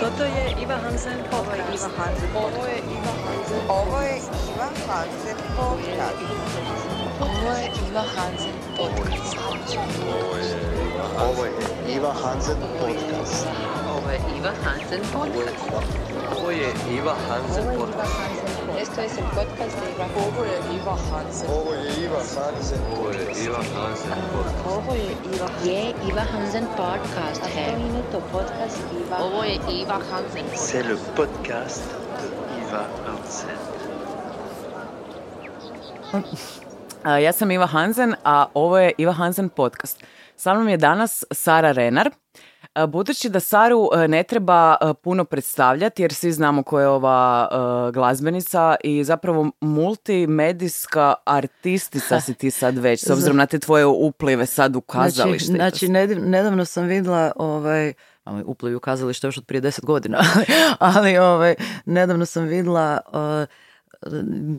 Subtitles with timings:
[0.00, 1.88] Toto je Iva Hansen podcast.
[2.36, 3.60] Ovo je Iva Hansen.
[3.68, 4.16] Ovo je
[4.56, 6.18] Iva Hansen podcast.
[7.20, 9.36] Ovo je Iva Hansen podcast.
[11.18, 11.56] Ovo je
[11.96, 13.46] Iva Hansen podcast.
[13.88, 15.64] Ovo je Iva Hansen podcast.
[16.36, 18.41] Ovo je Iva Hansen podcast.
[18.92, 20.06] Es el podcast de Iva.
[20.16, 21.50] Ovo je Iva Hansen.
[21.50, 22.78] Ovo je Iva Hansen.
[22.92, 24.66] Ovo je Iva Hansen podcast.
[24.66, 25.48] Ovo je Iva.
[25.64, 27.42] Je Iva Hansen podcast
[29.06, 29.16] Iva.
[29.20, 30.72] Ovo je Iva Hansen podcast.
[30.72, 31.82] C'est le podcast
[32.20, 32.28] de
[32.62, 33.56] Iva Hansen.
[37.24, 40.04] Ja sam Iva Hansen, a ovo je Iva Hansen podcast.
[40.36, 42.10] Sa mnom je danas Sara Renar.
[42.74, 46.88] A, Budući da Saru e, ne treba e, puno predstavljati, jer svi znamo ko je
[46.88, 53.58] ova e, glazbenica i zapravo multimedijska artistica si ti sad već, s obzirom na te
[53.58, 55.52] tvoje uplive sad u kazalište.
[55.52, 57.92] Znači, nediv- nedavno sam vidjela ovaj,
[58.24, 60.18] ovaj upliv u kazalište još od prije deset godina,
[60.78, 63.48] ali ovaj, nedavno sam vidjela uh,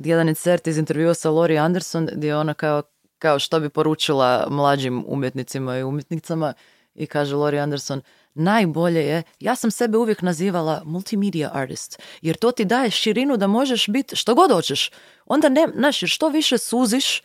[0.04, 2.82] jedan insert iz intervjua sa Lori Anderson gdje je ona kao,
[3.20, 6.54] kao što bi poručila mlađim umjetnicima i umjetnicama
[6.96, 8.02] i kaže Lori Anderson
[8.34, 13.48] najbolje je, ja sam sebe uvijek nazivala multimedia artist, jer to ti daje širinu da
[13.48, 14.92] možeš biti što god hoćeš.
[15.26, 17.22] Onda ne, znaš, jer što više suziš,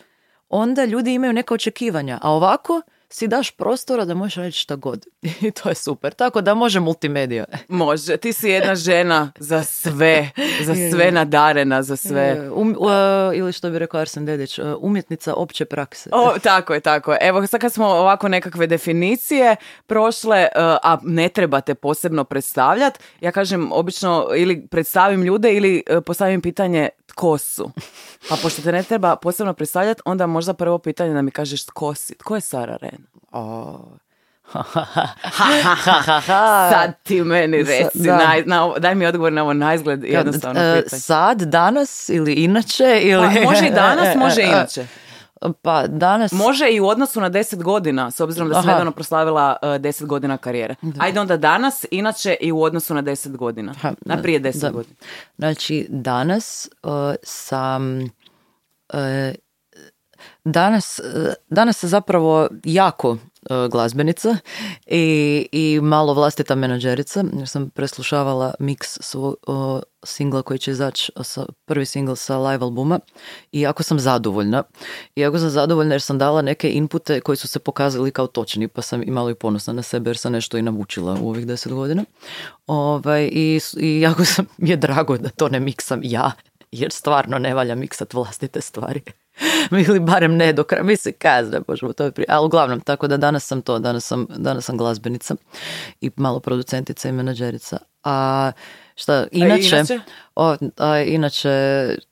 [0.48, 5.06] onda ljudi imaju neka očekivanja, a ovako si daš prostora da možeš reći šta god.
[5.40, 6.14] I to je super.
[6.14, 7.44] Tako da može multimedija.
[7.68, 10.30] Može, ti si jedna žena za sve,
[10.64, 12.50] za sve nadarena, za sve.
[12.54, 12.88] Um, uh,
[13.34, 16.10] ili što bi rekao Arsen Dedić, uh, umjetnica opće prakse.
[16.12, 17.18] O, tako je, tako je.
[17.20, 19.56] Evo, sad kad smo ovako nekakve definicije
[19.86, 26.02] prošle, uh, a ne trebate posebno predstavljati, ja kažem obično ili predstavim ljude ili uh,
[26.06, 27.70] postavim pitanje tko su.
[28.28, 31.94] Pa pošto te ne treba posebno predstavljati, onda možda prvo pitanje da mi kažeš tko
[31.94, 32.14] si.
[32.14, 32.97] Tko je Sara Ren?
[33.32, 33.78] O.
[36.70, 38.18] Sad ti meni reci, da.
[38.18, 41.00] naj- na daj mi odgovor na ovo najzgled jednostavno Uh, pitanje.
[41.00, 43.00] sad, danas ili inače?
[43.02, 43.26] Ili...
[43.34, 44.86] Pa, može i danas, može i inače.
[45.62, 46.32] Pa danas...
[46.32, 50.06] Može i u odnosu na 10 godina, s obzirom da sam nedavno proslavila uh, 10
[50.06, 50.74] godina karijere.
[50.98, 53.74] Ajde onda danas, inače i u odnosu na 10 godina.
[53.74, 54.70] Ha, Na prije 10 da.
[54.70, 54.94] godina.
[55.38, 56.90] Znači, danas uh,
[57.22, 58.00] sam...
[58.00, 58.98] uh,
[60.52, 63.18] danas, uh, danas sam zapravo jako uh,
[63.70, 64.36] glazbenica
[64.86, 69.36] i, i malo vlastita menadžerica, jer sam preslušavala miks svog
[70.02, 71.12] singla koji će izaći,
[71.64, 73.00] prvi singl sa live albuma
[73.52, 74.62] i jako sam zadovoljna.
[75.16, 78.68] I jako sam zadovoljna jer sam dala neke inpute koji su se pokazali kao točni,
[78.68, 81.46] pa sam i malo i ponosna na sebe jer sam nešto i naučila u ovih
[81.46, 82.04] deset godina.
[82.66, 86.32] Ovaj, i, I jako sam, je drago da to ne miksam ja,
[86.72, 89.00] jer stvarno ne valja miksat vlastite stvari.
[89.88, 92.26] Ili barem ne do kraja, mislim, kazne, možemo to je prije.
[92.28, 95.36] Ali uglavnom, tako da danas sam to, danas sam, danas sam glazbenica
[96.00, 97.78] i malo producentica i menadžerica.
[98.04, 98.52] A
[98.94, 100.00] šta, inače, inače?
[100.34, 101.50] O, a, inače,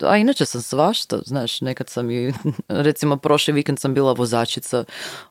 [0.00, 2.32] a inače sam svašta, znaš, nekad sam i,
[2.68, 4.84] recimo prošli vikend sam bila vozačica,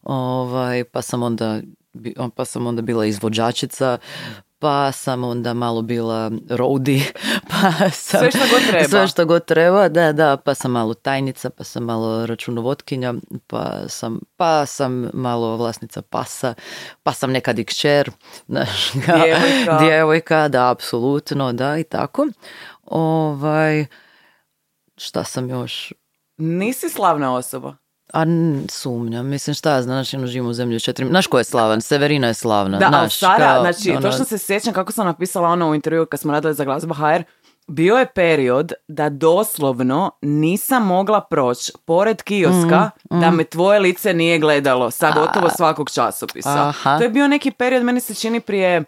[0.03, 1.61] ovaj, pa sam onda,
[2.35, 3.97] pa sam onda bila izvođačica,
[4.59, 7.03] pa sam onda malo bila roadie,
[7.51, 8.19] pa sam...
[8.19, 8.87] Sve što god treba.
[8.89, 13.13] Sve što god treba, da, da, pa sam malo tajnica, pa sam malo računovotkinja,
[13.47, 16.53] pa sam, pa sam malo vlasnica pasa,
[17.03, 18.11] pa sam nekad i kćer,
[18.47, 19.77] znaš, Djevojka.
[19.79, 22.27] djevojka, da, apsolutno, da, i tako.
[22.83, 23.85] Ovaj,
[24.97, 25.93] šta sam još?
[26.37, 27.75] Nisi slavna osoba.
[28.15, 28.25] A
[28.69, 31.81] sumnjam, mislim šta ja znači ono živimo u zemlji od četiri, znaš ko je slavan?
[31.81, 35.49] Severina je slavna, Da, znaš, Sara, kao, znači, ono- točno se sjećam kako sam napisala
[35.49, 37.23] ono u intervju kad smo radili za glazba HR,
[37.67, 44.13] bio je period da doslovno nisam mogla proći pored kioska Mm, da me tvoje lice
[44.13, 46.67] nije gledalo sa gotovo svakog časopisa.
[46.69, 46.97] Aha.
[46.97, 48.83] To je bio neki period, meni se čini prije,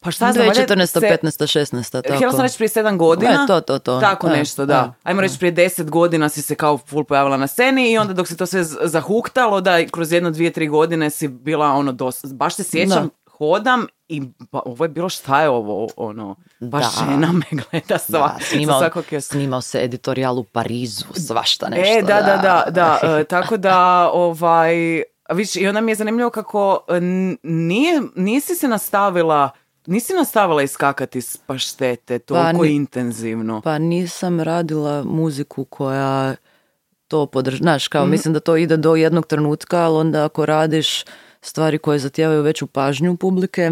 [0.00, 0.86] pa šta znam, valjda 2014.
[0.90, 1.46] se- 15.
[1.48, 1.92] 16.
[1.92, 2.14] tako.
[2.14, 3.32] Htjela sam reći prije sedam godina.
[3.34, 4.00] E, to, to, to.
[4.00, 4.94] Tako E, nešto, da.
[4.96, 8.12] e, Ajmo reći prije deset godina si se kao full pojavila na sceni i onda
[8.12, 12.24] dok se to sve zahuktalo, da kroz jedno, dvije, tri godine si bila ono dos...
[12.24, 17.04] Baš se sjećam, hodam i ba, ovo je bilo šta je ovo, ono, baš Da.
[17.04, 21.98] žena me gleda sva, Da, snimao, svakog snimao se editorijal u Parizu, svašta nešto.
[21.98, 22.70] E, da, da, da,
[23.00, 23.78] da, e, tako da,
[24.12, 27.00] ovaj, a vidiš, i onda mi je zanimljivo kako e,
[27.42, 29.50] nije, nisi se nastavila,
[29.88, 33.60] nisi nastavila iskakati s paštete toliko ni- intenzivno.
[33.60, 36.34] Pa nisam radila muziku koja
[37.08, 37.56] to podrža.
[37.56, 41.04] Znaš, kao mislim da to ide do jednog trenutka, ali onda ako radiš
[41.40, 43.70] stvari koje zahtijevaju veću pažnju publike,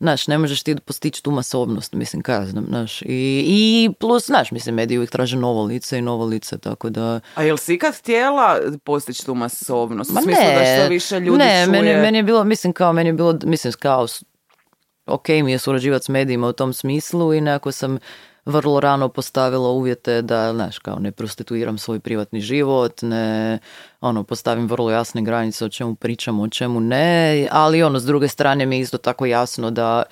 [0.00, 4.26] znaš, ne možeš ti postići tu masovnost, mislim, kaj ja znam, znaš, i, i plus,
[4.26, 7.20] znaš, mislim, mediji uvijek traže novo lice i novo lice, tako da...
[7.34, 10.10] A jel si ikad htjela postići tu masovnost?
[10.10, 11.82] U Ma smislu da što više ljudi ne, čuje?
[11.82, 14.06] meni, meni je bilo, mislim, kao, meni je bilo, mislim, kao,
[15.10, 17.98] ok mi je surađivati s medijima u tom smislu i nekako sam
[18.44, 23.58] vrlo rano postavila uvjete da, znaš, kao ne prostituiram svoj privatni život, ne,
[24.00, 28.28] ono, postavim vrlo jasne granice o čemu pričam, o čemu ne, ali ono, s druge
[28.28, 30.02] strane mi je isto tako jasno da,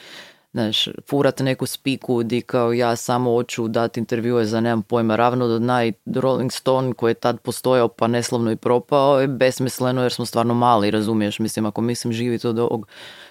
[0.53, 5.49] znaš, furat neku spiku di kao ja samo hoću dati intervjue za nemam pojma ravno
[5.49, 10.12] do dna Rolling Stone koji je tad postojao pa neslavno i propao je besmisleno jer
[10.12, 12.87] smo stvarno mali, razumiješ, mislim ako mislim živjeti od ovog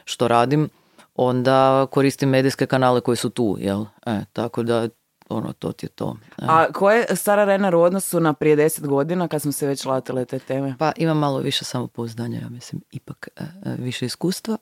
[0.06, 0.70] što radim,
[1.18, 3.86] onda koristim medijske kanale koji su tu, jel?
[4.06, 4.88] E, tako da,
[5.30, 6.18] ono, to ti je to.
[6.38, 6.46] E.
[6.48, 9.86] A ko je Sara Renar u odnosu na prije deset godina kad smo se već
[9.86, 10.76] latile te teme?
[10.80, 14.58] Pa imam malo više samopouzdanja, ja mislim, ipak e, e, više iskustva.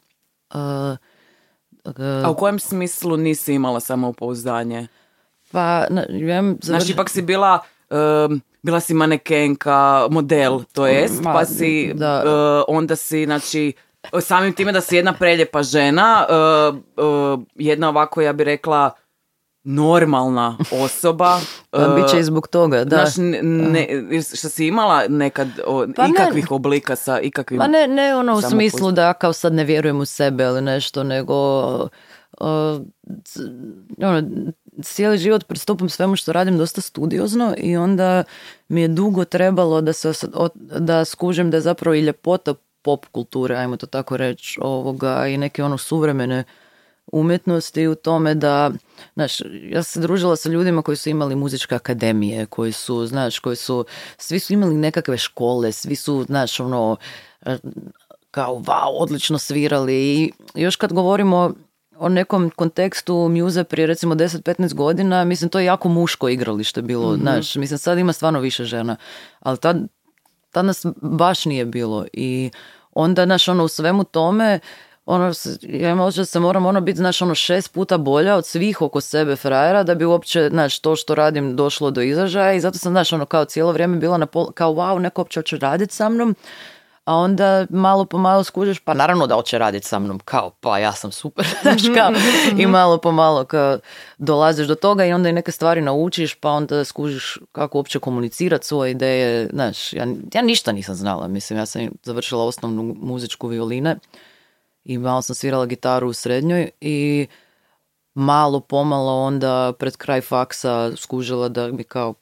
[0.53, 0.57] E,
[1.85, 4.87] e, A u kojem smislu nisi imala samopouzdanje?
[5.51, 7.59] pa, na, ja imam Znači, ipak si bila...
[8.29, 12.23] um, bila si manekenka, model, to jest, Ma, pa si, da.
[12.25, 13.73] uh, onda si, znači,
[14.21, 16.75] samim time da si jedna preljepa žena, uh,
[17.05, 18.91] uh, jedna ovako, ja bi rekla,
[19.65, 21.39] normalna osoba.
[21.71, 22.95] pa, uh, bit će i zbog toga, da.
[22.95, 26.13] Znaš, ne, ne, što si imala nekad o, Pa ne.
[26.13, 27.57] ikakvih oblika sa ikakvim...
[27.57, 31.03] Ma ne, ne ono u smislu da kao sad ne vjerujem u sebe ili nešto,
[31.03, 31.63] nego
[32.39, 32.81] uh,
[34.01, 34.23] ono,
[34.83, 38.23] cijeli život pristupam svemu što radim dosta studiozno i onda
[38.67, 40.11] mi je dugo trebalo da se
[40.79, 42.53] da skužim da je zapravo i ljepota
[42.85, 46.43] pop kulture, ajmo to tako reći, ovoga i neke ono suvremene
[47.11, 48.71] umjetnosti u tome da,
[49.13, 53.39] znaš, ja sam se družila sa ljudima koji su imali muzičke akademije, koji su, znaš,
[53.39, 53.85] koji su,
[54.17, 56.97] svi su imali nekakve škole, svi su, znaš, ono,
[58.31, 59.95] kao, wow, odlično svirali.
[59.95, 61.53] I još kad govorimo
[61.97, 67.17] o nekom kontekstu mjuze prije recimo 10-15 godina, mislim to je jako muško igralište bilo,
[67.17, 68.95] znaš, mislim sad ima stvarno više žena,
[69.39, 69.77] ali tad,
[70.55, 72.51] tad nas baš nije bilo i
[72.91, 74.59] onda, znaš, ono, u svemu tome,
[75.05, 75.31] ono,
[75.61, 78.81] ja imam osjećaj da se moram ono biti, znaš, ono, šest puta bolja od svih
[78.81, 82.77] oko sebe frajera da bi uopće, znaš, to što radim došlo do izražaja i zato
[82.77, 85.95] sam, znaš, ono, kao cijelo vrijeme bila na pol, kao, wow, neko uopće hoće raditi
[85.95, 86.35] sa mnom,
[87.05, 90.79] a onda malo po malo skužiš, pa naravno da hoće raditi sa mnom, kao, pa
[90.79, 92.11] ja sam super, znaš, kao,
[92.57, 93.79] i malo po malo kao
[94.17, 98.67] dolaziš do toga i onda i neke stvari naučiš, pa onda skužiš kako uopće komunicirati
[98.67, 103.95] svoje ideje, znaš, ja, ja ništa nisam znala, mislim, ja sam završila osnovnu muzičku violine
[104.85, 107.27] i malo sam svirala gitaru u srednjoj i
[108.13, 112.13] malo pomalo onda pred kraj faksa skužila da mi kao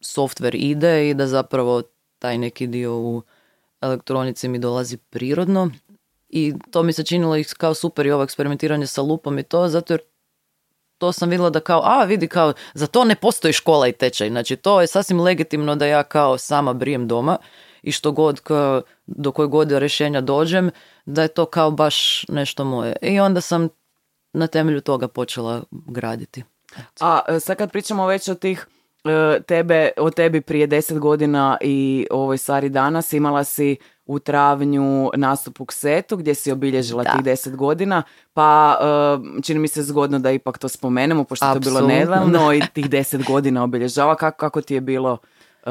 [0.00, 1.82] software ide i da zapravo
[2.18, 3.22] taj neki dio u
[3.82, 5.70] elektronici mi dolazi prirodno
[6.28, 9.68] i to mi se činilo i kao super i ovo eksperimentiranje sa lupom i to,
[9.68, 10.00] zato jer
[10.98, 14.28] to sam vidjela da kao, a vidi kao, za to ne postoji škola i tečaj,
[14.28, 17.38] znači to je sasvim legitimno da ja kao sama brijem doma
[17.82, 20.70] i što god, kao, do koje god rješenja dođem,
[21.04, 22.96] da je to kao baš nešto moje.
[23.02, 23.68] I onda sam
[24.32, 26.44] na temelju toga počela graditi.
[27.00, 28.66] A e, sad kad pričamo već o tih
[29.46, 33.76] tebe, o tebi prije deset godina i ovoj Sari danas, imala si
[34.06, 37.12] u travnju nastup u Ksetu gdje si obilježila Da.
[37.12, 38.02] tih deset godina,
[38.34, 38.78] pa
[39.38, 42.62] e, čini mi se zgodno da ipak to spomenemo, pošto je to bilo nedavno i
[42.72, 44.14] tih deset godina obilježava.
[44.14, 45.18] Kako, kako ti je bilo
[45.66, 45.70] e,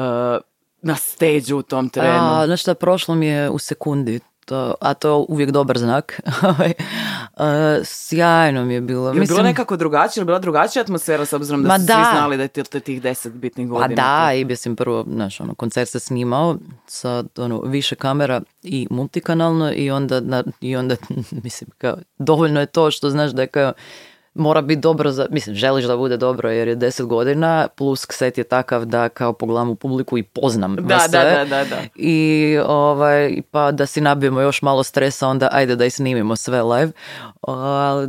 [0.82, 2.18] na stage u tom trenu?
[2.18, 6.20] A, znaš šta, prošlo mi je u sekundi, to, a to je uvijek dobar znak.
[6.42, 9.08] Ovaj, e, sjajno mi je bilo.
[9.08, 11.92] Je li bilo nekako drugačije, je bila drugačija atmosfera s obzirom da Ma su da.
[11.94, 13.94] svi znali da je ti- ti- tih deset bitnih Pa godina?
[14.24, 16.56] da, i mislim prvo, znaš, ono, koncert se snimao
[16.86, 20.96] sa ono, više kamera i multikanalno i onda, na, i onda
[21.44, 23.72] mislim, kao, dovoljno je to što znaš da je kao,
[24.34, 28.38] mora biti dobro, za, mislim, želiš da bude dobro jer je deset godina, plus set
[28.38, 31.30] je takav da kao pogledam u publiku i poznam Da, vas da, sve.
[31.30, 31.76] da, da, da.
[31.94, 36.62] I ovaj, pa da si nabijemo još malo stresa, onda ajde da i snimimo sve
[36.62, 36.92] live.
[37.42, 37.54] O,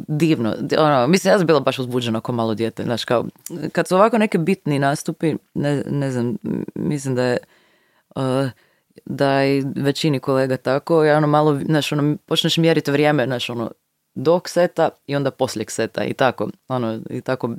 [0.07, 0.55] divno.
[0.59, 2.83] Di- Ono, mislim, ja sam bila baš uzbuđena kao malo dijete.
[2.83, 3.25] Znaš, kao,
[3.71, 6.37] kad su ovako neke bitni nastupi, ne, ne znam,
[6.75, 7.37] mislim da je
[8.15, 8.23] uh,
[9.05, 13.71] da i većini kolega tako, ja ono malo, znaš, ono, počneš mjeriti vrijeme, znaš, ono,
[14.15, 17.49] dok seta i onda poslije seta i tako, ono, i tako,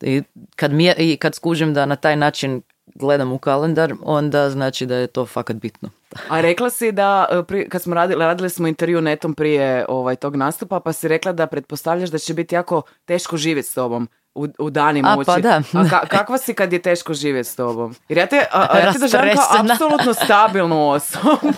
[0.00, 0.22] i
[0.56, 2.62] kad, mje, i kad skužim da na taj način
[2.94, 5.90] gledam u kalendar, onda znači da je to fakat bitno.
[6.28, 10.36] A rekla si da, e, kad smo radili, radili smo intervju netom prije ovaj, tog
[10.36, 14.48] nastupa, pa si rekla da pretpostavljaš da će biti jako teško živjeti s tobom u,
[14.58, 15.42] u danima A, pa uči.
[15.42, 15.62] da.
[15.72, 17.94] A ka- kakva si kad je teško živjeti s tobom?
[18.08, 21.52] Jer ja te, a, ja te doživljam kao apsolutno stabilnu osobu.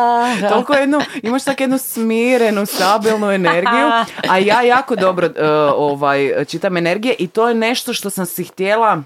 [0.52, 3.90] Toliko jednu, imaš tako jednu smirenu, stabilnu energiju,
[4.28, 8.44] a ja jako dobro e, ovaj, čitam energije i to je nešto što sam si
[8.44, 9.02] htjela,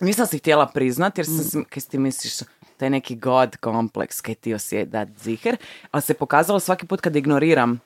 [0.00, 2.32] nisam si htjela priznat, jer sam si, kaj ti misliš,
[2.76, 5.56] taj neki god kompleks kaj ti osjedat ziher,
[5.90, 7.80] ali se pokazalo svaki put kad ignoriram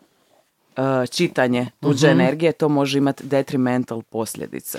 [1.10, 4.78] čitanje tuđe energije, to može imati detrimental posljedice.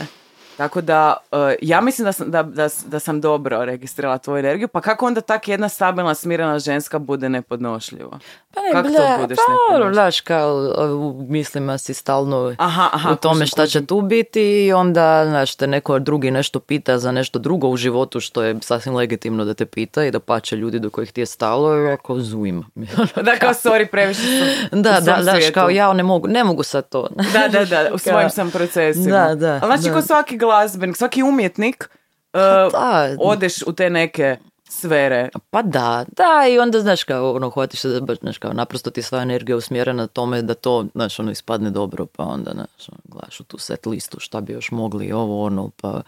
[0.57, 4.67] Tako da, e, ja mislim da sam, da, da, da sam dobro registrirala tvoju energiju,
[4.67, 8.19] pa kako onda tak jedna stabilna, smirena ženska bude nepodnošljiva?
[8.53, 10.55] Pa ne, Kako to ble, budeš pa, ono, znaš, kao
[10.93, 15.25] u mislima si stalno Aha, aha, u tome kužim, šta će tu biti i onda,
[15.25, 19.45] znaš, te neko drugi nešto pita za nešto drugo u životu što je sasvim legitimno
[19.45, 22.65] da te pita i da pače ljudi do kojih ti je stalo i ako zujim.
[23.25, 24.21] Da, kao, sorry, previše
[24.69, 25.53] sam da, da, svijetu.
[25.53, 27.07] kao ja ne mogu, ne mogu sad to.
[27.33, 29.17] Da, da, da, u svojim sam procesima.
[29.17, 29.93] Da, da, Ali znači, da.
[29.93, 31.89] ko svaki glazbenik, svaki umjetnik,
[32.33, 32.39] uh,
[32.71, 33.15] da.
[33.19, 34.37] odeš u te neke
[34.71, 35.29] sfere.
[35.49, 38.89] Pa da, da i onda znaš kao ono hvatiš se da baš znaš kao naprosto
[38.89, 42.89] ti sva energija usmjerena na tome da to znaš ono ispadne dobro pa onda znaš
[42.89, 46.01] ono, gledaš u tu set listu šta bi još mogli ovo ono pa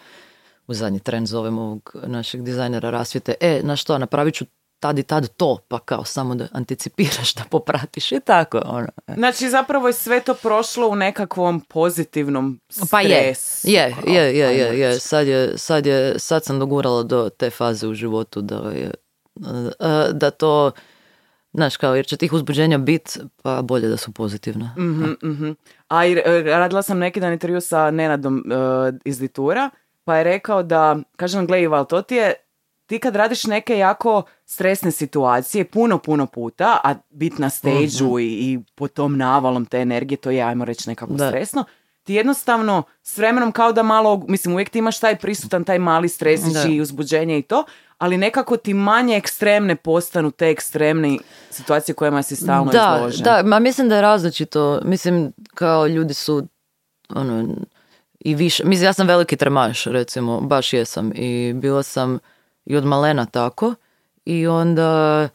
[0.68, 4.46] u zadnji tren zovem ovog našeg dizajnera rasvjete e znaš što napravit ću
[4.84, 8.88] tad i tad to pa kao samo da anticipiraš da popratiš i tako ono.
[9.16, 12.92] Znači, zapravo je sve to prošlo u nekakvom pozitivnom stresu.
[12.92, 15.00] Pa je, je, je, je, je, je.
[15.00, 18.92] Sad je, sad je, sad sam dogurala do te faze u životu da je,
[19.80, 20.72] e, da to,
[21.54, 24.76] znaš kao, jer će tih uzbuđenja bit, pa bolje da su pozitivna.
[24.78, 25.52] Mhm, mhm.
[25.88, 28.44] A i e, radila sam neki dan intervju sa Nenadom e,
[29.06, 29.70] iz Litura,
[30.04, 32.34] pa je rekao da, kažem, gle Ival, to ti je,
[32.86, 37.88] ti kad radiš neke jako stresne situacije, puno, puno puta, a bit na stage
[38.22, 41.28] i, i po tom navalom te energije, to je, ajmo reći, nekako Da.
[41.28, 41.64] stresno,
[42.04, 46.10] ti jednostavno s vremenom kao da malo, mislim, uvijek ti imaš taj prisutan, taj mali
[46.10, 46.64] stresić Da.
[46.70, 47.64] i uzbuđenje i to,
[47.98, 51.18] ali nekako ti manje ekstremne postanu te ekstremne
[51.50, 53.24] situacije kojima si stalno da, izložen.
[53.24, 54.82] da, ma mislim da je različito.
[54.86, 56.48] Mislim, kao ljudi su,
[57.10, 57.56] ono,
[58.20, 61.12] i više, mislim, ja sam veliki tremaš, recimo, baš jesam.
[61.16, 62.20] I bila sam
[62.66, 63.76] i od malena tako.
[64.26, 65.30] I onda,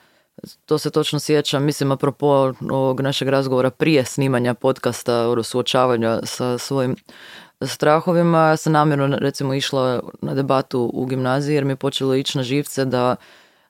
[0.67, 6.59] to se točno sjećam, mislim, apropo ovog našeg razgovora prije snimanja podcasta, ono, suočavanja sa
[6.59, 6.97] svojim
[7.67, 12.39] strahovima, ja sam namjerno, recimo, išla na debatu u gimnaziji jer mi je počelo ići
[12.39, 13.17] na živce da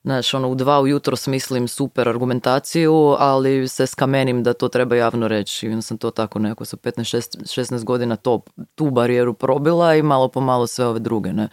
[0.08, 5.28] Znaš, ono, u dva ujutro smislim super argumentaciju, ali se skamenim da to treba javno
[5.28, 5.66] reći.
[5.66, 8.40] I onda sam to tako nekako sa 15-16 godina to,
[8.74, 11.48] tu barijeru probila i malo po malo sve ove druge, ne.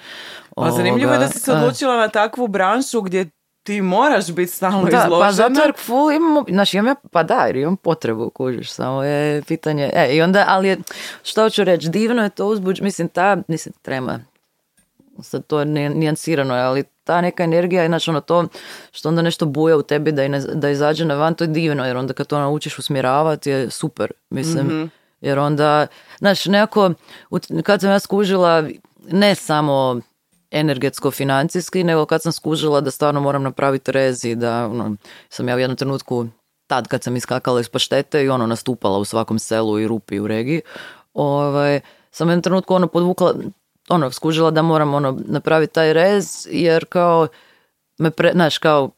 [0.56, 3.30] A zanimljivo je da si se Ovoga, odlučila na takvu branšu gdje
[3.64, 5.20] ti moraš biti stalno da, izložena.
[5.20, 9.04] pa zato jer full imam, znači imam, ja- pa da, jer imam potrebu, kužiš, samo
[9.04, 10.78] je pitanje, e, i onda, ali je,
[11.24, 14.20] što hoću reći, divno je to uzbuđ, mislim, ta, mislim, trema,
[15.22, 18.46] sad to je ni- nijansirano, ali ta neka energija, znači ono to
[18.92, 21.86] što onda nešto buja u tebi da, ne- da izađe na van, to je divno,
[21.86, 24.92] jer onda kad to naučiš usmjeravati je super, mislim,
[25.22, 25.88] jer onda,
[26.20, 26.92] znaš, nekako,
[27.64, 28.64] kad sam ja skužila,
[29.12, 30.00] ne samo
[30.52, 34.96] energetsko-financijski, nego kad sam skužila da stvarno moram napraviti rezi, da ono,
[35.30, 36.26] sam ja u jednom trenutku
[36.68, 40.28] tad kad sam iskakala iz paštete i ono nastupala u svakom selu i rupi u
[40.28, 40.62] regiji,
[41.14, 41.80] ovaj,
[42.12, 43.34] sam u jednom trenutku ono podvukla,
[43.90, 47.28] ono, skužila da moram ono napraviti taj rez, jer kao
[47.98, 48.90] me, pre, znaš, kao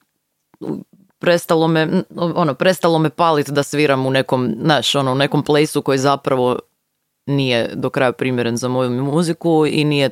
[1.19, 5.81] prestalo me, ono, prestalo me paliti da sviram u nekom, znaš, ono, u nekom plejsu
[5.81, 6.59] koji zapravo
[7.25, 10.09] nije do kraja primjeren za moju muziku i nije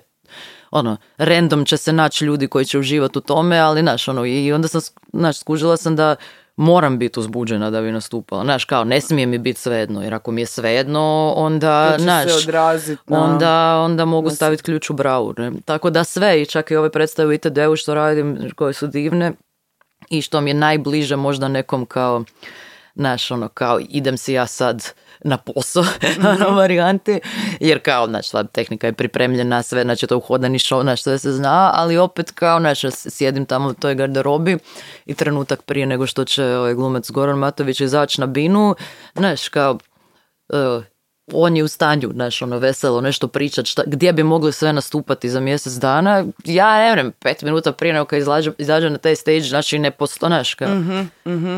[0.72, 4.54] ono, random će se naći ljudi koji će uživati u tome, ali znaš, ono, i
[4.54, 4.82] onda sam,
[5.14, 6.16] znaš, skužila sam da
[6.56, 8.44] moram biti uzbuđena da bi nastupala.
[8.44, 12.32] Znaš, kao, ne smije mi biti svejedno, jer ako mi je svejedno, onda, znaš,
[13.08, 15.34] onda, onda mogu staviti ključ u bravu.
[15.38, 15.52] Ne?
[15.66, 19.32] Tako da sve, i čak i ove predstave u što radim, koje su divne,
[20.10, 22.24] i što mi je najbliže možda nekom kao,
[22.96, 24.94] znaš, ono, kao idem si ja sad
[25.24, 25.84] na posao,
[26.34, 27.20] ono, varijanti,
[27.60, 31.32] jer kao, znaš, sva tehnika je pripremljena, sve, znači to uhodani show, znaš, sve se
[31.32, 34.58] zna, ali opet kao, znaš, ja sjedim tamo u toj garderobi
[35.06, 38.76] i trenutak prije nego što će ovaj glumac Goran Matović izaći na binu,
[39.16, 39.78] znaš, kao,
[40.50, 40.95] e,
[41.34, 45.30] on je u stanju, znaš, ono, veselo nešto pričat, šta, gdje bi mogli sve nastupati
[45.30, 49.16] za mjesec dana, ja ne znam, pet minuta prije nego kad izađe, izađe na taj
[49.16, 50.68] stage, znači ne posto, znaš, kao,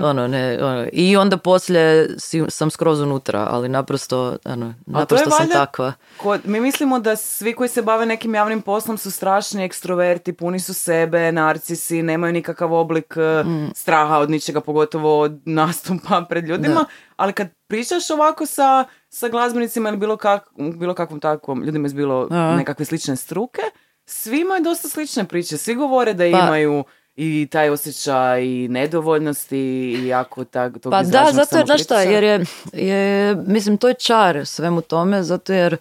[0.03, 4.75] ono, ne, ono, i onda poslije si, sam skroz unutra, ali naprosto, A to je
[4.85, 5.93] naprosto sam valjda takva.
[6.17, 10.59] Kod, mi mislimo da svi koji se bave nekim javnim poslom su strašni ekstroverti, puni
[10.59, 13.71] su sebe, narcisi, nemaju nikakav oblik e, Mm.
[13.75, 16.85] straha od ničega, pogotovo od nastupa pred ljudima.
[17.17, 21.93] Ali kad pričaš ovako sa, sa glazbenicima ili bilo, kak, bilo kakvom takvom ljudima iz
[21.93, 22.55] bilo Aha.
[22.55, 23.61] nekakve slične struke,
[24.05, 25.57] svi imaju dosta slične priče.
[25.57, 26.83] Svi govore da Pa- imaju
[27.15, 32.01] i taj osjećaj i nedovoljnosti i jako tak, tog Pa da, zato jer, znaš šta,
[32.01, 35.77] jer je, je, mislim, to je čar svemu tome, zato jer,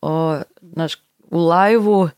[0.00, 0.94] o, znaš,
[1.30, 2.08] u lajvu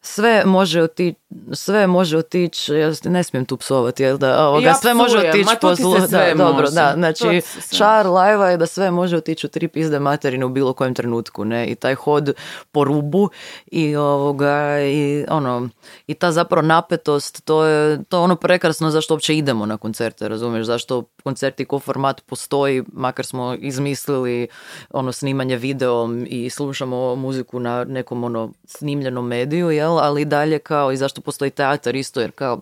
[0.00, 1.20] sve može otići,
[1.52, 5.56] sve može otići, ja ne smijem tu psovati, jel da, ovoga, Ja sve može otići
[5.60, 7.42] po zlu, da, dobro, da, znači,
[7.76, 11.44] čar lajva je da sve može otići u tri pizde materine u bilo kojem trenutku,
[11.44, 12.32] ne, i taj hod
[12.72, 13.30] po rubu
[13.66, 15.68] i ovoga, i ono,
[16.06, 20.28] i ta zapravo napetost, to je, to je ono prekrasno zašto uopće idemo na koncerte,
[20.28, 24.48] razumiješ, zašto koncerti ko format postoji, makar smo izmislili
[24.90, 30.92] ono snimanje videom i slušamo muziku na nekom ono snimljenom mediju, jel, ali dalje kao
[30.92, 32.60] i zašto postoji teatar isto, jer kao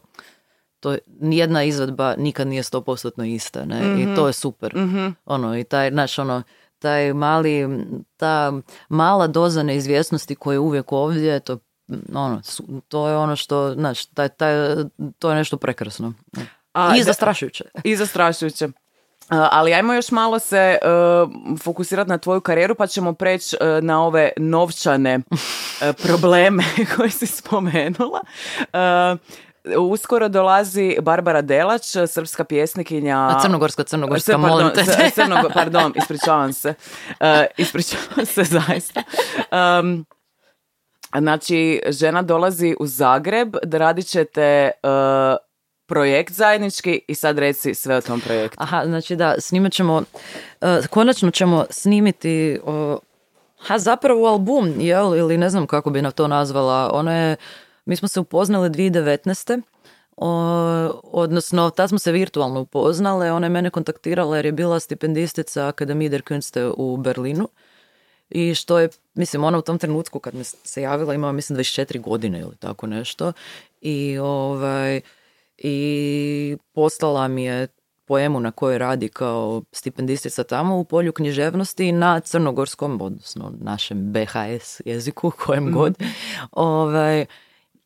[0.81, 4.75] to je, nijedna izvedba nikad nije 100% ista, ne, i to je super.
[5.25, 6.43] Ono, i taj, znaš, ono,
[6.79, 7.85] taj mali,
[8.17, 8.53] ta
[8.89, 11.59] mala doza neizvjesnosti koja je uvijek ovdje, to,
[12.15, 12.41] ono,
[12.89, 14.55] to je ono što, znaš, taj, taj,
[15.19, 16.13] to je nešto prekrasno.
[16.73, 17.65] A, I zastrašujuće.
[17.85, 18.69] I zastrašujuće.
[19.33, 20.79] A, Ali ajmo još malo se
[21.63, 25.21] fokusirati na tvoju karijeru pa ćemo preći e, na ove novčane
[25.81, 26.65] e, probleme
[26.97, 28.21] koje si spomenula.
[28.73, 29.17] E,
[29.79, 33.19] uskoro dolazi Barbara Delač, srpska pjesnikinja.
[33.19, 34.85] A crnogorska, crnogorska, molim te.
[35.55, 36.75] pardon, ispričavam se.
[37.21, 39.03] E, ispričavam se zaista.
[39.81, 40.07] Um,
[41.19, 44.71] znači, žena dolazi u Zagreb, da radit ćete e,
[45.93, 48.57] projekt zajednički i sad reci sve o tom projektu.
[48.61, 50.03] Aha, znači da, snimat ćemo,
[50.61, 52.99] e, konačno ćemo snimiti, o,
[53.59, 57.37] ha zapravo album, jel, ili ne znam kako bi na to nazvala, ona je,
[57.85, 59.63] mi smo se upoznali 2019.
[60.17, 60.29] O,
[61.03, 66.09] odnosno, tad smo se virtualno upoznale, ona je mene kontaktirala jer je bila stipendistica Akademije
[66.09, 67.49] der Künste u Berlinu.
[68.31, 72.01] I što je, mislim, ona u tom trenutku kad me se javila imala, mislim, 24
[72.01, 73.33] godine ili tako nešto.
[73.81, 75.01] I, ovaj,
[75.63, 77.69] i poslala mi je
[78.05, 84.81] poemu na kojoj radi kao stipendistica tamo u polju književnosti na crnogorskom, odnosno našem BHS
[84.85, 85.95] jeziku, kojem god.
[86.51, 87.27] Ovaj,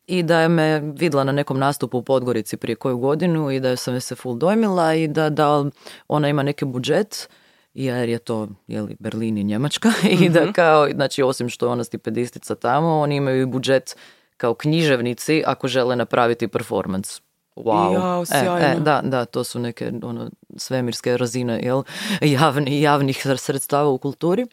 [0.07, 3.75] i da je me vidjela na nekom nastupu u Podgorici prije koju godinu i da
[3.75, 5.65] sam je se full dojmila i da, da
[6.07, 7.29] ona ima neki budžet
[7.73, 11.83] jer je to jeli, Berlin i Njemačka i da kao, znači osim što je ona
[11.83, 13.95] stipendistica tamo, oni imaju i budžet
[14.37, 17.26] kao književnici ako žele napraviti performance.
[17.57, 17.93] Wow.
[17.93, 18.57] Jao, E, sjajno.
[18.57, 21.83] e, da, da, to su neke ono, svemirske razine jel,
[22.21, 24.45] javni, javnih sredstava u kulturi.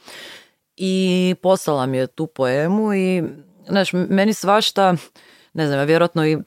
[0.77, 3.23] I poslala mi je tu poemu i,
[3.69, 4.95] znaš, meni svašta,
[5.53, 6.39] ne znam, ja vjerojatno i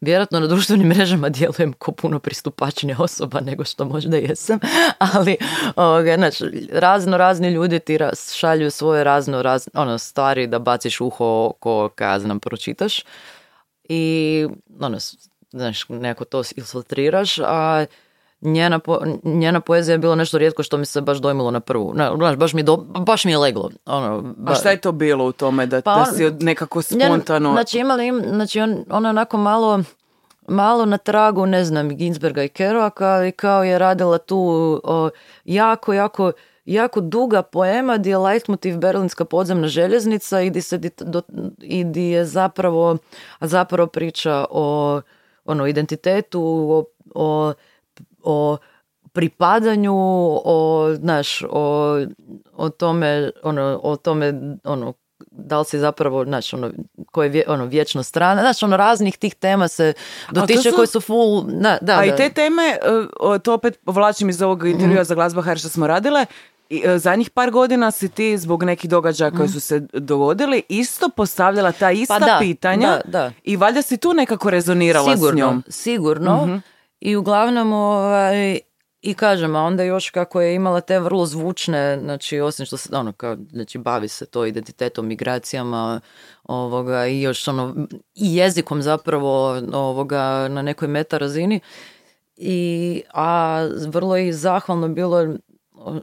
[0.00, 4.58] vjerojatno na društvenim mrežama djelujem ko puno pristupačnija osoba nego što možda jesam,
[4.98, 5.36] ali
[5.76, 11.00] ovoga, znači, razno razni ljudi ti raz- šalju svoje razno razne ono, stvari da baciš
[11.00, 13.02] uho ko kazam pročitaš
[13.88, 14.46] i
[14.80, 14.98] ono,
[15.50, 17.84] znaš, neko to isfiltriraš, a
[18.40, 21.92] njena, po, njena poezija je bilo nešto rijetko što mi se baš dojmilo na prvu.
[21.94, 23.70] Ne, znaš, baš mi, do, baš mi je leglo.
[23.86, 27.06] Ono, A ba- šta je to bilo u tome da, Pa da si nekako Njen-
[27.06, 27.52] spontano...
[27.52, 29.80] Znači, imali im, znači on, ona onako malo,
[30.48, 34.38] malo na tragu, ne znam, Ginsberga i Kerouaka, ali kao je radila tu
[34.84, 35.10] o,
[35.44, 36.32] jako, jako,
[36.66, 41.22] jako duga poema gdje je leitmotiv Berlinska podzemna željeznica i di, se, do,
[41.60, 42.96] i je zapravo,
[43.40, 45.00] zapravo priča o
[45.44, 47.52] ono, identitetu, o, o,
[48.22, 48.56] o
[49.12, 49.94] pripadanju,
[50.44, 51.96] o, znaš, o,
[52.52, 54.92] o tome, ono, o tome, ono,
[55.30, 56.70] da li si zapravo, znaš, ono,
[57.06, 59.92] koje je vje- ono, vječno strana, znaš, ono, raznih tih tema se
[60.30, 62.16] dotiče su- koje su full, da, da, A i da.
[62.16, 62.78] te teme, e,
[63.38, 66.26] to opet povlačim iz ovog intervjua za Glazba HR što smo radile,
[66.74, 71.08] i, e, zadnjih par godina si ti zbog nekih događaja koji su se dogodili isto
[71.08, 73.32] postavljala ta ista Pa da, pitanja da, da.
[73.44, 75.62] i valjda si tu nekako rezonirala sigurno, s njom.
[75.68, 76.60] Sigurno.
[77.00, 78.58] I uglavnom, ovaj,
[79.04, 82.96] i kažem, a onda još kako je imala te vrlo zvučne, znači osim što se,
[82.96, 86.00] ono, kao, znači bavi se to identitetom, migracijama,
[86.44, 87.74] ovoga, i još ono,
[88.14, 91.60] i jezikom zapravo, ovoga, na nekoj meta razini.
[92.36, 95.36] I, a vrlo je i zahvalno bilo,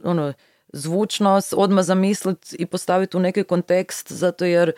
[0.04, 0.32] ono,
[0.72, 4.72] zvučno odmah zamisliti i postaviti u neki kontekst, zato jer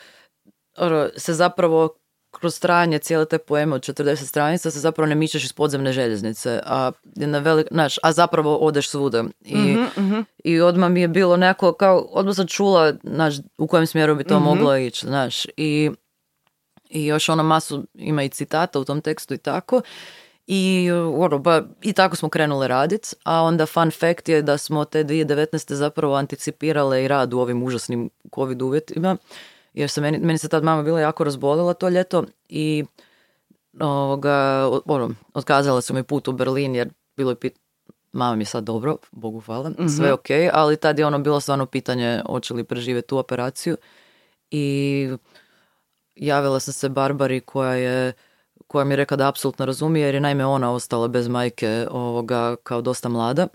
[0.77, 1.97] ono, se zapravo
[2.41, 6.61] kroz trajanje cijele te poeme od 40 stranica se zapravo ne mičeš iz podzemne željeznice,
[6.65, 9.25] a, na velik, znaš, a zapravo odeš svuda.
[9.45, 9.77] I,
[10.45, 14.25] I odmah mi je bilo nekako, kao, odmah sam čula, znaš, u kojem smjeru bi
[14.25, 15.91] to moglo ići, znaš, i,
[16.91, 19.81] i još ono masu, ima i citata u tom tekstu i tako.
[20.47, 24.85] I, ono, ba, I tako smo krenule radit, a onda fun fact je da smo
[24.85, 25.73] te 2019.
[25.73, 29.17] zapravo anticipirale i rad u ovim užasnim covid uvjetima,
[29.75, 32.85] jer se meni, meni se tad mama bila jako razbolila to ljeto i
[33.81, 37.59] ovoga, ono, otkazala su mi put u Berlin jer bilo je pit,
[38.13, 41.67] mama mi je sad dobro, Bogu hvala, sve ok, ali tad je ono bilo stvarno
[41.67, 43.77] pitanje hoće li preživjeti tu operaciju
[44.51, 45.09] i
[46.17, 48.13] javila sam se Barbari koja je
[48.67, 52.57] koja mi je rekla da apsolutno razumije jer je naime ona ostala bez majke ovoga
[52.63, 53.47] kao dosta mlada.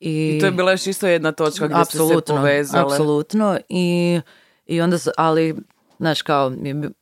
[0.00, 2.92] I, I to je bila još isto jedna točka gdje ste se povezale.
[2.92, 3.58] Apsolutno.
[3.68, 4.20] I,
[4.66, 5.56] i onda, ali,
[5.98, 6.52] znaš, kao,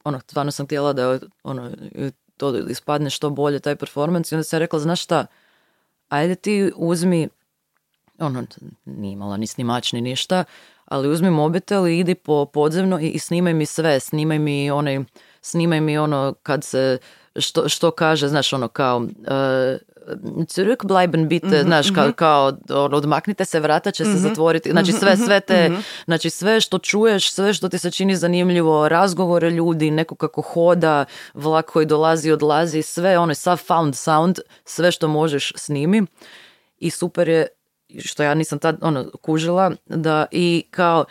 [0.05, 1.71] ono, stvarno sam htjela da ono,
[2.37, 4.35] to ispadne što bolje, taj performance.
[4.35, 5.27] I onda sam rekla, znaš šta,
[6.09, 7.29] ajde ti uzmi,
[8.19, 8.45] ono,
[8.85, 10.45] nije imala ni snimač ni ništa,
[10.85, 15.05] ali uzmi mobitel i idi po podzemno i, i snimaj mi sve, snimaj mi onaj,
[15.45, 16.99] snimaj mi ono kad se,
[17.37, 19.09] što, što kaže, znaš, ono kao, uh,
[20.55, 25.41] zurückbleiben bitte, znaš, kao, kao ono, odmaknite se, vrata će se zatvoriti, znači sve, sve
[25.41, 25.71] te,
[26.05, 31.05] znači sve što čuješ, sve što ti se čini zanimljivo, razgovore ljudi, neko kako hoda,
[31.35, 36.03] vlak koji dolazi, odlazi, sve, ono, sav found sound, sve što možeš snimi.
[36.79, 37.47] I super je
[37.99, 41.05] što ja nisam tad ono kužila da i kao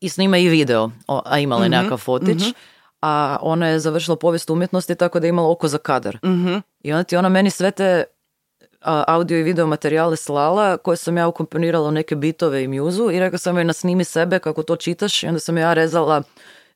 [0.00, 2.42] i snima i video, o, a imala je nekakav fotić,
[3.02, 6.18] a ona je završila povijest umjetnosti tako da je imala oko za kadar.
[6.80, 8.04] I onda ti ona meni sve te
[8.86, 13.20] audio i video materijale slala koje sam ja ukomponirala u neke bitove i mjuzu i
[13.20, 16.22] rekla sam joj nasnimi sebe kako to čitaš i onda sam ja rezala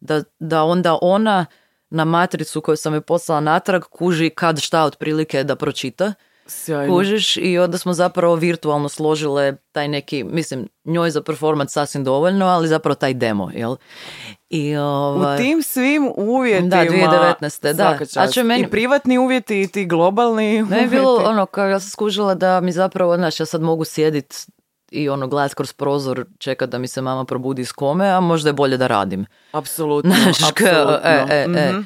[0.00, 1.46] da, da onda ona
[1.90, 6.12] na matricu koju sam joj poslala natrag kuži kad šta otprilike da pročita.
[6.50, 6.94] Sjajno.
[6.94, 12.46] Kužiš i onda smo zapravo virtualno složile taj neki, mislim, njoj za performance sasvim dovoljno,
[12.46, 13.76] ali zapravo taj demo, jel?
[14.50, 16.68] I, U ovaj, tim svim uvjetima.
[16.68, 17.98] Da, 2019., da.
[18.16, 21.28] A će meni- I privatni uvjeti i ti globalni Ne je bilo uvjeti.
[21.28, 24.46] ono, kao ja sam skužila da mi zapravo, znaš, ja sad mogu sjedit
[24.90, 28.48] i ono gledat kroz prozor, čekat da mi se mama probudi iz kome, a možda
[28.48, 29.26] je bolje da radim.
[29.52, 30.98] Apsolutno, Znaš, apsolutno.
[31.04, 31.72] e, e, e.
[31.72, 31.80] Mhm.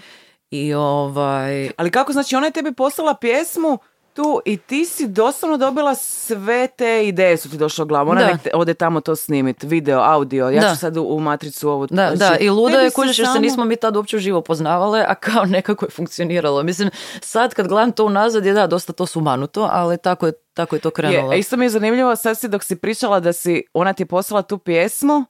[0.50, 3.78] I ovaj, Ali kako, znači ona je tebi poslala pjesmu
[4.14, 8.10] tu i ti si doslovno dobila sve te ideje su ti došle u glavu.
[8.10, 8.26] Ona Da.
[8.26, 10.48] nek ode tamo to snimit, video, audio.
[10.48, 10.70] Ja Da.
[10.70, 11.86] ću sad u, u matricu ovo.
[11.86, 14.40] Da, znači, da, i ludo tebi je kužiš jer se nismo mi tad uopće uživo
[14.40, 16.62] poznavale, a kao nekako je funkcioniralo.
[16.62, 20.76] Mislim, sad kad gledam to unazad je da, dosta to sumanuto, ali tako je, tako
[20.76, 21.32] je to krenulo.
[21.32, 24.06] Je, isto mi je zanimljivo, sad si dok si pričala da si, ona ti je
[24.06, 25.24] poslala tu pjesmu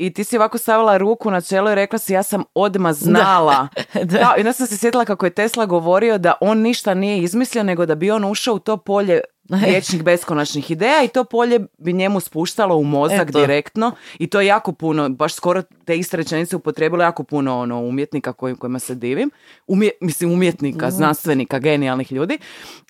[0.00, 3.68] i ti si ovako stavila ruku na čelo i rekla si ja sam odmah znala.
[3.94, 4.04] Da.
[4.04, 7.64] Da, I onda sam se sjetila kako je Tesla govorio da on ništa nije izmislio,
[7.64, 9.20] nego da bi on ušao u to polje
[9.66, 13.40] riječnih beskonačnih ideja i to polje bi njemu spuštalo u mozak Eto.
[13.40, 17.80] direktno i to je jako puno, baš skoro te iste rečenice upotrijebilo jako puno ono,
[17.80, 19.30] umjetnika kojim, kojima se divim,
[19.66, 22.38] Umje, mislim umjetnika, znanstvenika, genijalnih ljudi.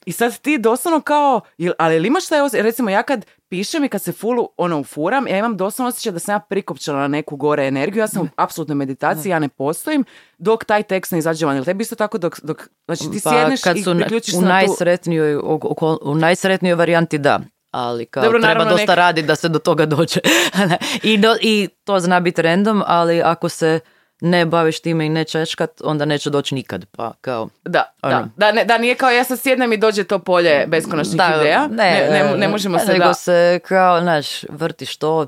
[0.07, 1.41] I sad ti doslovno kao,
[1.79, 5.29] ali jel imaš taj osjećaj, recimo ja kad pišem i kad se full ono ufuram,
[5.29, 8.29] ja imam doslovno osjećaj da sam ja prikopčala na neku gore energiju, ja sam u
[8.37, 10.05] apsolutnoj meditaciji, ja ne postojim
[10.41, 11.57] dok taj tekst ne izađe van.
[11.57, 14.33] Jel tebi isto tako dok, dok znači ti Pa sjedneš kad i su na- priključiš
[14.33, 14.53] se u na tu...
[14.53, 17.41] najsretnijoj, oko- u najsretnijoj varijanti da.
[17.71, 20.21] Ali kao Dobro, treba dosta nek- raditi da se do toga dođe.
[21.03, 23.81] I, do- I to zna biti random, ali ako se
[24.21, 26.87] ne baviš time i ne češkat, onda neće doći nikad.
[26.87, 28.31] Pa kao, Da, da, Ono.
[28.37, 31.69] da, ne, da nije kao ja sad sjednem i dođe to polje beskonačnih ideja.
[31.69, 33.15] Ne, ne, ne možemo se nego da...
[33.15, 35.27] se kao, znaš, vrtiš to,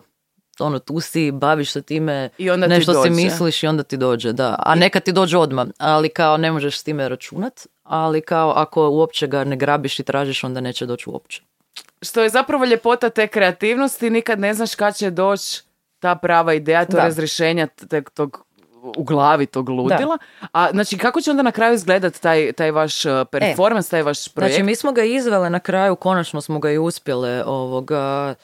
[0.59, 3.11] ono, tu si, baviš se time, I onda ti nešto si dođe.
[3.23, 4.57] misliš i onda ti dođe, da.
[4.59, 8.89] A nekad ti dođe odmah, ali kao ne možeš s time računat, ali kao ako
[8.89, 11.43] uopće ga ne grabiš i tražiš, onda neće doći uopće.
[12.03, 15.63] Što je zapravo ljepota te kreativnosti, nikad ne znaš kad će doći
[15.99, 17.03] ta prava ideja, to Da.
[17.05, 17.67] razrješenja
[18.15, 18.45] tog
[18.97, 20.19] u glavi tog ludila.
[20.53, 24.29] A znači kako će onda na kraju izgledat taj, taj vaš uh, performance, taj vaš
[24.29, 24.55] projekt?
[24.55, 28.35] Znači, mi smo ga izvele na kraju, konačno smo ga i uspjele ovoga,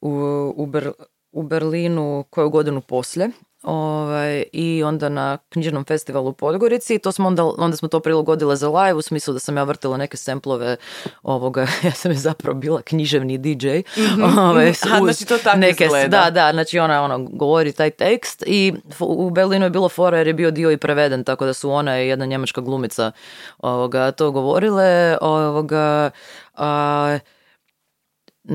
[0.00, 0.10] u,
[0.56, 0.92] u, Ber-
[1.32, 3.30] u Berlinu koju godinu poslije.
[3.62, 6.98] Ovaj, I onda na knjižnom festivalu u Podgorici.
[6.98, 9.96] To smo onda, onda smo to prilagodile za live u smislu da sam ja vrtila
[9.96, 10.76] neke semplove
[11.22, 11.66] ovoga.
[11.84, 13.68] Ja sam je zapravo bila književni DJ.
[14.38, 14.94] Ovaj, Mhm.
[14.94, 16.08] A, uz znači to tako neke, izgleda.
[16.08, 20.26] Da, da, znači ona ono, govori taj tekst i u Berlinu je bilo fora jer
[20.26, 23.12] je bio dio i preveden, tako da su ona i jedna njemačka glumica
[23.58, 25.18] ovoga, to govorile.
[25.20, 26.10] Ovoga,
[26.54, 27.18] a,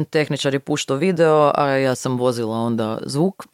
[0.04, 3.46] tehničar je puštao video, a ja sam vozila onda zvuk,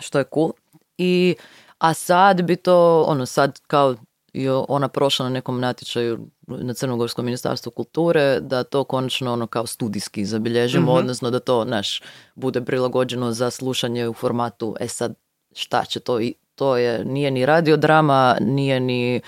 [0.00, 0.52] što je cool.
[0.98, 1.34] I,
[1.78, 3.94] a sad bi to, ono, sad kao
[4.32, 9.66] je ona prošla na nekom natječaju na Crnogorskom ministarstvu kulture, da to konačno ono kao
[9.66, 12.02] studijski zabilježimo, odnosno da to, naš,
[12.34, 15.14] bude prilagođeno za slušanje u formatu, e sad,
[15.54, 19.20] šta će to i to je, nije ni radiodrama, nije ni,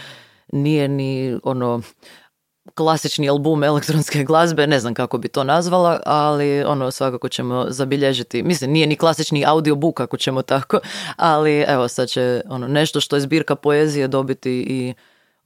[0.53, 1.81] nije ni ono,
[2.79, 8.43] klasični album elektronske glazbe, ne znam kako bi to nazvala, ali ono svakako ćemo zabilježiti,
[8.43, 10.81] mislim nije ni klasični audiobook ako ćemo tako,
[11.17, 14.95] ali evo sad će ono nešto što je zbirka poezije dobiti i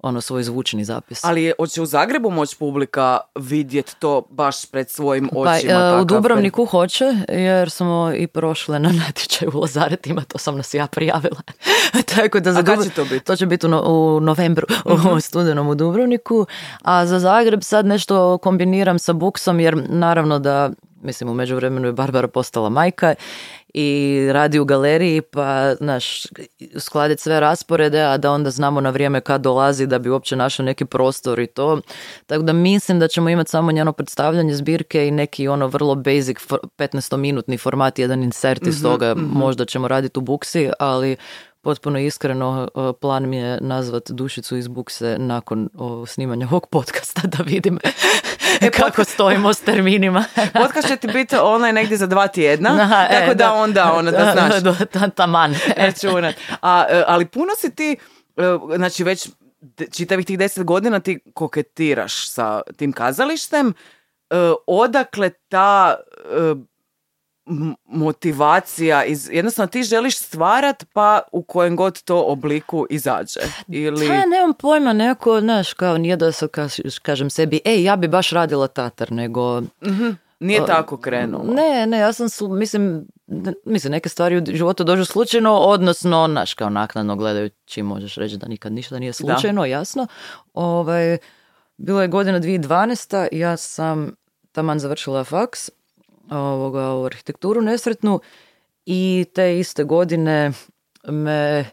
[0.02, 1.24] ono svoj zvučni zapis.
[1.24, 5.72] Ali hoće u Zagrebu moći publika vidjeti to baš pred svojim Pa, očima?
[5.72, 10.74] e, u Dubrovniku hoće, jer smo i prošle na natječaju u Lazaretima, to sam nas
[10.74, 11.40] ja prijavila.
[12.16, 13.14] Tako da za A Dubro- će to biti?
[13.16, 13.24] Mhm.
[13.24, 14.66] To će biti u, no- u novembru,
[15.14, 16.46] u studenom u Dubrovniku.
[16.82, 20.70] A za Zagreb sad nešto kombiniram sa Buksom, jer naravno da,
[21.02, 23.14] mislim, u međuvremenu je Barbara postala majka
[23.74, 26.26] i radi u galeriji, pa, znaš,
[26.76, 30.66] uskladiti sve rasporede, a da onda znamo na vrijeme kad dolazi da bi uopće našao
[30.66, 31.80] neki prostor i to.
[32.26, 36.36] Tako da mislim da ćemo imati samo njeno predstavljanje zbirke i neki ono vrlo basic
[36.38, 39.14] for- 15-minutni format, jedan insert iz toga.
[39.14, 41.16] Možda ćemo raditi u buksi, ali
[41.60, 47.22] potpuno iskreno uh, plan mi je nazvat Dušicu iz bukse nakon o, snimanja ovog podcasta
[47.24, 47.78] da vidim
[48.72, 50.24] kako stojimo s terminima.
[50.62, 54.10] Podcast će ti biti onaj negdje za dva tjedna, Aha, e, tako da, onda ono
[54.10, 55.54] da znaš Da, ta- taman.
[55.76, 56.34] računat.
[56.62, 57.96] A, e, ali puno si ti,
[58.36, 58.42] e,
[58.76, 59.28] znači već
[59.92, 63.68] čitavih tih deset godina ti koketiraš sa tim kazalištem.
[64.30, 64.34] E,
[64.66, 66.54] Odakle ta e,
[67.86, 73.40] motivacija, iz, jednostavno ti želiš stvarat pa u kojem god to obliku izađe.
[73.68, 74.08] Ili...
[74.08, 78.08] Pa nemam pojma, neko, znaš, kao nije da se kaž- kažem sebi, ej, ja bi
[78.08, 79.62] baš radila tatar, nego...
[80.40, 81.54] Nije tako krenulo.
[81.54, 86.28] Ne, ne, ja sam, slu- mislim, ne- mislim, neke stvari u životu dođu slučajno, odnosno,
[86.28, 90.06] znaš, kao naknadno gledajući možeš reći da nikad ništa nije slučajno, jasno.
[90.54, 91.18] Ovaj,
[91.76, 93.28] bilo je godina 2012.
[93.32, 94.14] ja sam
[94.52, 95.70] taman završila faks
[96.38, 98.20] ovoga, u arhitekturu nesretnu
[98.86, 100.52] i te iste godine
[101.08, 101.64] me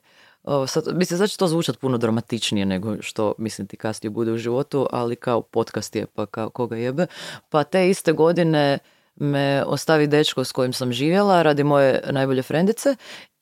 [0.43, 4.32] o, sad, mislim, sad će to zvučat puno dramatičnije nego što mislim ti kasnije bude
[4.32, 7.08] u životu, ali kao podcast je, pa kao koga jebe.
[7.50, 8.80] Pa te iste godine
[9.15, 12.95] me ostavi dečko s kojim sam živjela radi moje najbolje frendice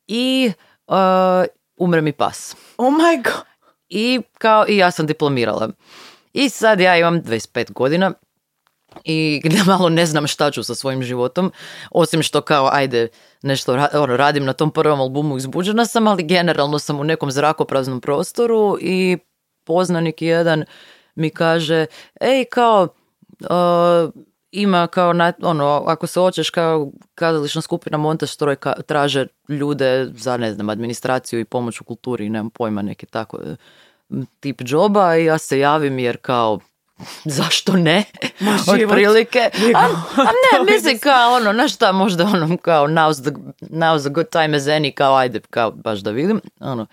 [0.08, 0.52] i
[0.88, 0.96] uh,
[1.78, 2.56] umre mi pas.
[2.78, 3.44] Oh my god.
[3.90, 5.70] I kao i ja sam diplomirala.
[6.34, 8.14] I sad ja imam 25 godina
[9.04, 11.52] i malo ne znam šta ću sa svojim životom,
[11.92, 13.08] osim što kao ajde
[13.42, 18.02] nešto ono, radim na tom prvom albumu izbuđena sam, ali generalno sam u nekom zrakopraznom
[18.02, 19.18] prostoru i
[19.64, 20.66] poznanik jedan
[21.16, 21.86] mi kaže,
[22.22, 22.88] ej kao
[23.40, 24.12] uh,
[24.52, 30.10] ima kao na, ono, ako se hoćeš kao kazališna skupina Montaž stroj ka- traže ljude
[30.16, 33.40] za ne znam administraciju i pomoć u kulturi, nemam pojma neki tako
[34.40, 36.60] tip džoba i ja se javim jer kao
[37.26, 38.04] zašto ne?
[38.76, 39.50] život Otprilike.
[39.76, 39.80] A,
[40.16, 43.32] a ne, mislim kao ono, na šta možda ono kao now's the,
[43.62, 46.42] now's a good time as any, kao ajde, kao baš da vidim.
[46.60, 46.86] Ono,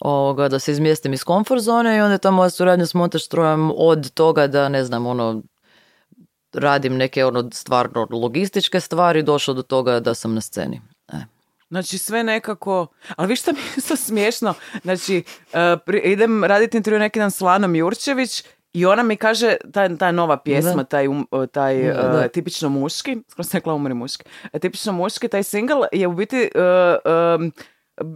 [0.00, 3.22] ovoga, da se izmjestim iz komfort zone i onda je ta moja suradnja s montaž
[3.22, 5.42] strojem od toga da ne znam ono
[6.52, 10.80] radim neke ono stvarno logističke stvari došlo do toga da sam na sceni.
[11.12, 11.16] E.
[11.70, 12.86] Znači sve nekako,
[13.16, 17.30] ali vi što mi je isto smiješno, znači e, pri- idem raditi intervju neki dan
[17.30, 18.44] s Lanom Jurčević
[18.78, 20.84] i ona mi kaže, ta, ta nova pjesma, Da.
[20.84, 22.28] taj, um- taj Da, e, da.
[22.28, 26.48] tipično muški, skoro sam rekla umri muški, tipično muški, taj single je u biti e,
[27.34, 27.52] em,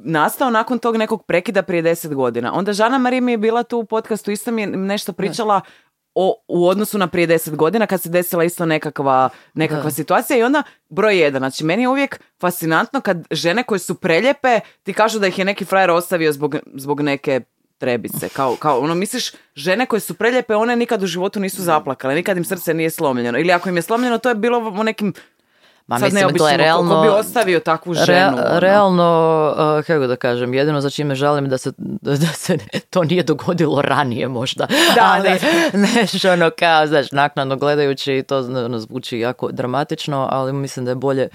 [0.05, 2.53] nastao nakon tog nekog prekida prije deset godina.
[2.55, 5.61] Onda Žana Marija mi je bila tu u podcastu, isto mi je nešto pričala
[6.15, 9.91] o, u odnosu na prije deset godina kad se desila isto nekakva, nekakva Da.
[9.91, 11.41] situacija i onda broj jedan.
[11.41, 15.45] Znači meni je uvijek fascinantno kad žene koje su preljepe ti kažu da ih je
[15.45, 17.41] neki frajer ostavio zbog, zbog neke
[17.83, 18.29] trebice.
[18.29, 22.37] Kao, kao ono misliš žene koje su preljepe one nikad u životu nisu zaplakale, nikad
[22.37, 23.39] im srce nije slomljeno.
[23.39, 25.13] Ili ako im je slomljeno to je bilo u nekim
[25.87, 28.37] Ma sad mislim, gle, ko- realno, bi ostavio takvu Re- ženu.
[28.39, 28.61] ono.
[28.61, 29.09] realno,
[29.79, 32.59] uh, kako da kažem, jedino za čime žalim da se, da se
[32.91, 34.67] to nije dogodilo ranije možda.
[34.95, 35.29] Da, Ali,
[35.73, 35.79] da.
[35.79, 40.95] neš, ono kao, znaš, naknadno gledajući to ono, zvuči jako dramatično, ali mislim da je
[40.95, 41.29] bolje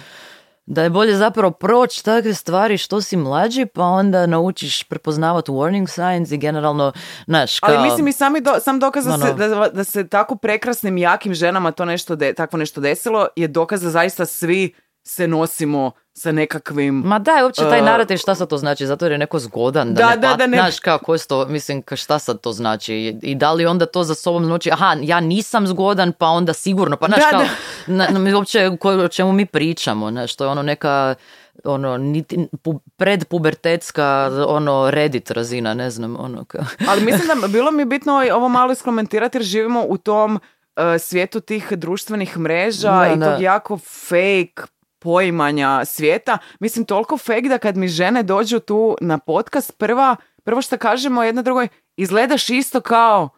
[0.68, 5.88] da je bolje zapravo proći takve stvari što si mlađi, pa onda naučiš prepoznavati warning
[5.88, 6.92] signs i generalno,
[7.28, 7.76] znaš, kao...
[7.76, 9.48] Ali mislim i sami do, sam dokaz da, No, se, no.
[9.48, 13.82] da, da se tako prekrasnim, jakim ženama to nešto de, takvo nešto desilo je dokaz
[13.82, 14.74] da zaista svi
[15.08, 16.96] se nosimo sa nekakvim...
[16.96, 19.94] Ma da, uopće taj Uh, narativ šta sad to znači, zato jer je neko zgodan
[19.94, 22.42] da, Da, ne da, pat- da ne- znaš kao, ko je to, mislim, šta sad
[22.42, 22.94] to znači?
[22.96, 26.54] I- i da li onda to za sobom znači, aha, ja nisam zgodan, pa onda
[26.54, 27.44] sigurno, pa znaš Da, kao,
[27.88, 31.16] na, na- uopće o čemu mi pričamo, znaš, to je ono neka,
[31.64, 34.06] ono, niti, pu, predpubertetska,
[34.48, 36.62] ono, Reddit razina, ne znam, ono, kao.
[36.88, 40.40] Ali mislim da bilo mi bitno ovo malo iskomentirati jer živimo u tom
[40.76, 44.64] e, svijetu tih društvenih mreža Da, i tog jako fake
[45.08, 46.38] poimanja svijeta.
[46.60, 51.24] Mislim, toliko fake da kad mi žene dođu tu na podcast, prva, prvo što kažemo
[51.24, 51.68] jedna drugoj,
[51.98, 53.30] izgledaš isto kao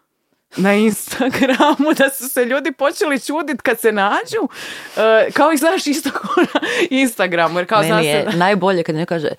[0.58, 4.50] na Instagramu da su se ljudi počeli čuditi kad se nađu.
[4.98, 7.60] E, kao i znaš isto kao na Instagramu.
[7.60, 9.30] Jer kao Meni je da- najbolje kad ne kaže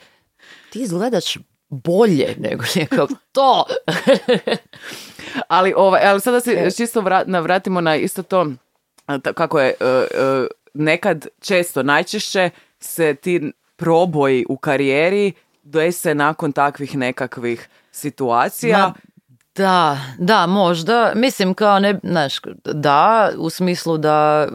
[0.72, 1.36] ti izgledaš
[1.68, 3.64] bolje nego nekako to.
[5.48, 8.46] Ali, ovaj, ali sada se čisto vra- navratimo na isto to
[9.34, 16.96] kako je e, e, nekad često, najčešće se ti proboji u karijeri dese nakon takvih
[16.96, 18.78] nekakvih situacija.
[18.78, 18.94] Ma,
[19.56, 21.12] da, da, možda.
[21.14, 24.48] Mislim kao ne, znaš, da, u smislu da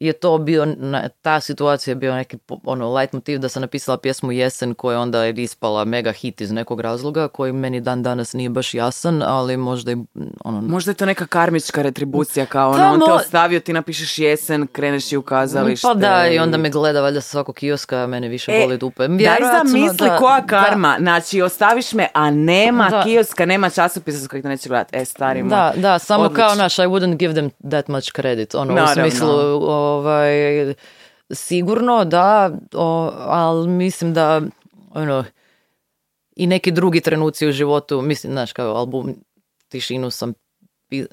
[0.00, 4.32] je to bio, na- ta situacija je bio neki ono, leitmotiv da sam napisala pjesmu
[4.32, 8.50] Jesen koja onda je ispala mega hit iz nekog razloga koji meni dan danas nije
[8.50, 9.96] baš jasan, ali možda i
[10.44, 14.18] ono, Možda je to neka karmička retribucija kao ono, Pa on te ostavio, ti napišeš
[14.18, 15.86] jesen, kreneš i u kazalište.
[15.86, 18.78] Pa da, i onda me gleda valjda sa svakog kioska, a mene više E, boli
[18.78, 19.08] dupe.
[19.08, 20.46] Daj zamisli da- koja da.
[20.46, 20.96] karma.
[21.00, 23.02] Znači, ostaviš me, a nema Da.
[23.02, 24.96] kioska, nema časopisa s kojeg te neće gledati.
[24.96, 25.50] E, stari moj.
[25.50, 26.44] Da, da, samo Odlično.
[26.46, 28.54] kao naš, I wouldn't give them that much credit.
[28.54, 29.06] Ono, Naravno.
[29.06, 29.28] u smislu,
[29.98, 30.74] ovaj,
[31.30, 34.40] sigurno da, o, ali mislim da,
[34.90, 35.24] ono,
[36.36, 39.14] i neki drugi trenuci u životu, mislim, znaš, kao album
[39.68, 40.32] Tišinu sam,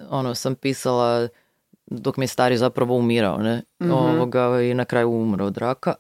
[0.10, 1.28] ono, sam pisala
[1.86, 3.62] dok mi je stari zapravo umirao, ne?
[3.82, 3.92] Mhm.
[3.92, 5.94] Ovoga, I na kraju umro od raka.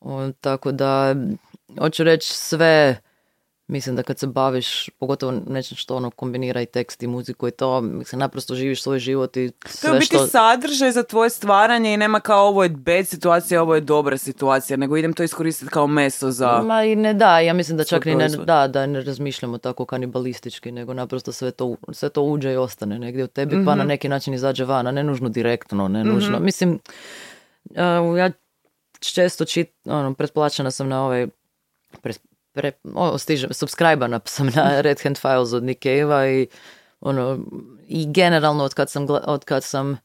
[0.00, 1.14] O, tako da,
[1.78, 2.96] hoću reći sve,
[3.66, 7.50] mislim da kad se baviš, pogotovo nečem što ono kombinira i tekst i muziku i
[7.50, 10.26] to, mislim, naprosto živiš svoj život i To je sve biti što...
[10.26, 14.76] sadržaj za tvoje stvaranje i nema kao ovo je bad situacija, ovo je dobra situacija,
[14.76, 16.62] nego idem to iskoristiti kao meso za...
[16.62, 19.84] Ma i ne da, ja mislim da čak ni ne, da, da ne razmišljamo tako
[19.86, 23.78] kanibalistički, nego naprosto sve to, sve to uđe i ostane negdje u tebi, pa Mhm.
[23.78, 26.40] na neki način izađe van, a ne nužno direktno, ne nužno.
[26.40, 26.78] Mislim,
[27.70, 28.30] uh, ja
[29.00, 31.26] često čit, ono, pretplaćena sam na ovaj,
[32.54, 36.02] pre, o, stižem, subscribana sam na Red Hand Files od Nick i
[37.00, 37.38] ono,
[37.86, 39.98] i generalno od kad sam, od kad sam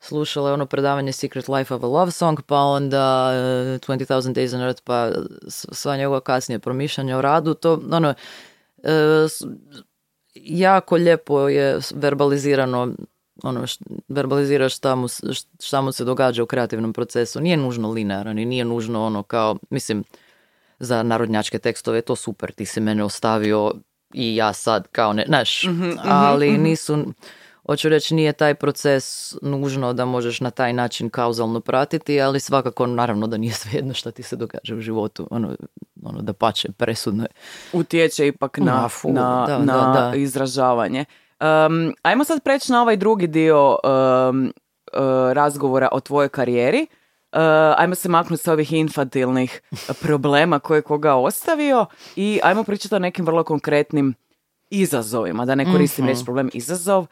[0.00, 4.60] slušala ono predavanje Secret Life of a Love Song, pa onda uh, 20,000 Days on
[4.62, 5.10] Earth, pa
[5.48, 8.14] sva njegova kasnije promišljanja o radu, to ono,
[8.82, 8.90] e,
[9.28, 9.42] s-
[10.34, 12.94] jako lijepo je verbalizirano
[13.42, 15.06] ono, š- verbaliziraš šta mu,
[15.60, 17.40] šta mu se događa u kreativnom procesu.
[17.40, 20.04] Nije nužno linearan i nije nužno ono kao, mislim,
[20.84, 23.72] za narodnjačke tekstove je to super, ti si mene ostavio
[24.14, 25.62] i ja sad kao ne, znaš,
[26.04, 27.04] ali nisu,
[27.66, 32.86] hoću reći, nije taj proces nužno da možeš na taj način kauzalno pratiti, ali svakako
[32.86, 35.56] naravno da nije svejedno šta ti se događa u životu, ono,
[36.02, 37.28] ono da pače, presudno je.
[37.72, 40.16] utječe ipak na, Ma, fu, na, da, na da, da.
[40.16, 41.04] izražavanje.
[41.40, 44.52] Um, ajmo sad preći na ovaj drugi dio um,
[44.92, 46.86] uh, razgovora o tvojoj karijeri.
[47.34, 47.40] Uh,
[47.76, 49.60] ajmo se maknuti sa ovih infantilnih
[50.00, 54.14] problema koje je koga ostavio i ajmo pričati o nekim vrlo konkretnim
[54.70, 57.08] izazovima, da ne koristim reći problem izazov, uh,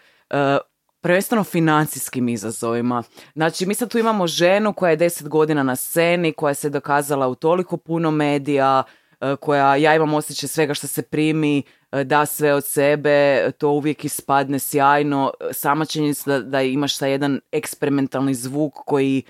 [1.00, 3.02] prvenstveno financijskim izazovima.
[3.34, 7.28] Znači, mi sad tu imamo ženu koja je deset godina na sceni, koja se dokazala
[7.28, 8.82] u toliko puno medija,
[9.20, 11.62] uh, koja, ja imam osjećaj svega što se primi,
[12.04, 15.32] da sve od sebe, to uvijek ispadne sjajno.
[15.50, 19.22] Sama činjenica da, da imaš taj jedan eksperimentalni zvuk koji,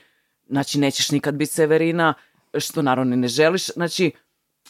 [0.52, 2.14] znači, nećeš nikad biti Severina,
[2.58, 3.66] što naravno ne želiš.
[3.66, 4.12] Znači,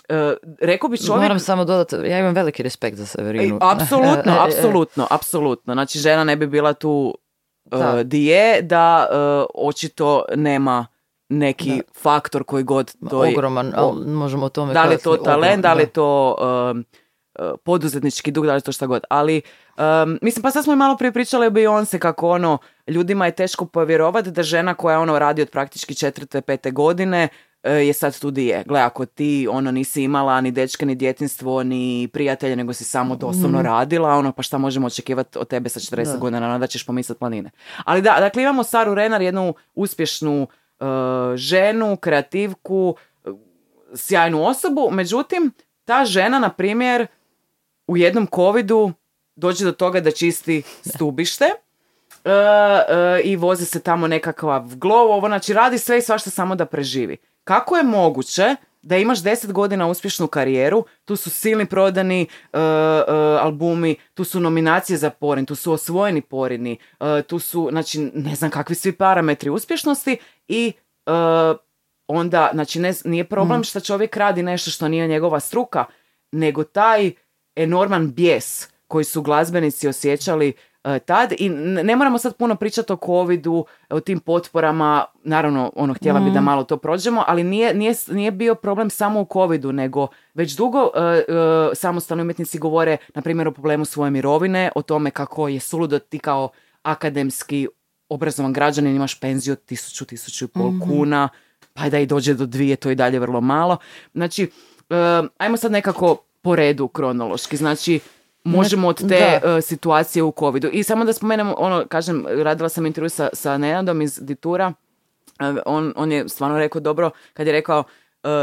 [0.09, 0.17] uh,
[0.61, 1.23] rekao bi čovjek...
[1.23, 3.55] Moram samo dodati, ja imam veliki respekt za Severinu.
[3.55, 5.75] Ej, apsolutno, apsolutno, apsolutno.
[5.75, 7.15] Znači, žena ne bi bila tu
[7.65, 8.03] Da.
[8.03, 9.07] di je da
[9.55, 10.87] očito nema
[11.29, 13.33] neki faktor koji god to je.
[13.33, 16.37] Ogroman, ali možemo o tome Da li je to talent, da li je to
[17.65, 19.05] poduzetnički dug, da li je to šta god.
[19.11, 19.43] Ali,
[20.05, 23.33] um, mislim, pa sad smo i malo prije pričali o Beyoncé kako ono, ljudima je
[23.33, 27.29] teško povjerovati da žena koja ono radi od praktički četvrte, pete godine
[27.63, 28.65] uh, je sad tu di je.
[28.67, 33.17] Gle, ako ti ono nisi imala ni dečke, ni djetinstvo, ni prijatelje, nego si samo
[33.17, 36.19] doslovno radila, ono, pa šta možemo očekivati od tebe sa 40 Da.
[36.19, 37.51] godina, da ćeš pomislat planine.
[37.85, 40.87] Ali da, dakle imamo Saru Renar, jednu uspješnu uh,
[41.35, 42.97] ženu, kreativku,
[43.95, 45.53] sjajnu osobu, međutim,
[45.85, 47.07] ta žena, na primjer,
[47.87, 48.93] u jednom covidu
[49.37, 51.45] dođe do toga da čisti stubište
[52.25, 56.55] e, e, i vozi se tamo nekakav glow, ovo, znači radi sve i svašta samo
[56.55, 57.17] da preživi.
[57.45, 62.27] Kako je moguće da imaš 10 godina uspješnu karijeru, tu su silni prodani e,
[62.59, 62.63] e,
[63.41, 68.35] albumi, tu su nominacije za porin, tu su osvojeni porini, e, tu su, znači, ne
[68.35, 70.17] znam kakvi svi parametri uspješnosti
[70.49, 70.73] i
[71.07, 71.11] e,
[72.07, 75.85] onda, znači, ne, nije problem što čovjek radi nešto što nije njegova struka,
[76.33, 77.13] nego taj
[77.57, 80.53] enorman bijes koji su glazbenici osjećali
[80.85, 81.49] e, tad i
[81.85, 86.41] ne moramo sad puno pričati o covidu, o tim potporama, naravno ono htjela bi da
[86.41, 86.45] Mhm.
[86.45, 90.91] malo to prođemo, ali nije, nije, nije bio problem samo u covidu, nego već dugo
[90.95, 91.23] e, e,
[91.75, 96.19] samostalni umjetnici govore, na primjer, o problemu svoje mirovine, o tome kako je suludo ti
[96.19, 96.49] kao
[96.83, 97.69] akademski
[98.09, 100.81] obrazovan građanin imaš penziju od tisuću, tisuću i pol Mhm.
[100.83, 101.29] kuna,
[101.75, 103.77] pa da i dođe do dvije, to je i dalje vrlo malo.
[104.15, 104.51] Znači,
[104.91, 104.95] e,
[105.39, 108.01] ajmo sad nekako po redu kronološki, znači
[108.45, 110.69] možemo od te e, situacije u covidu.
[110.73, 114.73] I samo da spomenemo, ono, kažem, radila sam intervju sa, sa Nenadom iz Ditura,
[115.43, 117.85] E, on, on je stvarno rekao dobro kad je rekao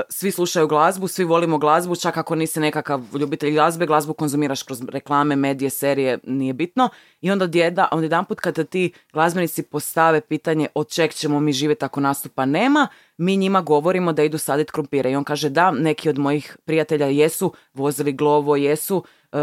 [0.10, 4.82] svi slušaju glazbu, svi volimo glazbu, čak ako nisi nekakav ljubitelj glazbe, glazbu konzumiraš kroz
[4.90, 6.90] reklame, medije, serije, nije bitno.
[7.22, 11.86] I onda odjeda, onda jedanput kada ti glazbenici postave pitanje od čeg ćemo mi živjeti
[11.86, 15.12] ako nastupa nema, mi njima govorimo da idu saditi krumpire.
[15.12, 19.38] I on kaže da, neki od mojih prijatelja jesu vozili glovo, jesu e,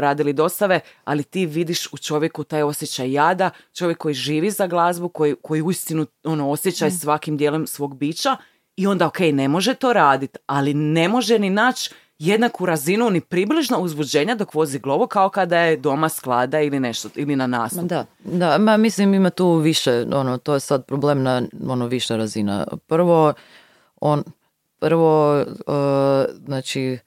[0.00, 5.08] radili dostave, ali ti vidiš u čovjeku taj osjećaj jada, čovjek koji živi za glazbu,
[5.08, 8.36] koji, koji uistinu ono, osjećaj svakim dijelom svog bića
[8.80, 13.20] i onda ok, ne može to raditi, ali ne može ni naći jednaku razinu ni
[13.20, 17.86] približno uzbuđenja dok vozi glovo kao kada je doma sklada ili nešto, ili na nastupu.
[17.86, 22.16] Da, da, ma mislim ima tu više, ono, to je sad problem na ono više
[22.16, 22.66] razina.
[22.86, 23.32] Prvo,
[24.00, 24.22] on,
[24.78, 25.44] prvo, e,
[26.44, 26.98] znači,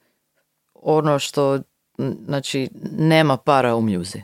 [0.74, 1.58] ono što,
[2.26, 2.68] znači,
[2.98, 4.22] nema para u mjuzi.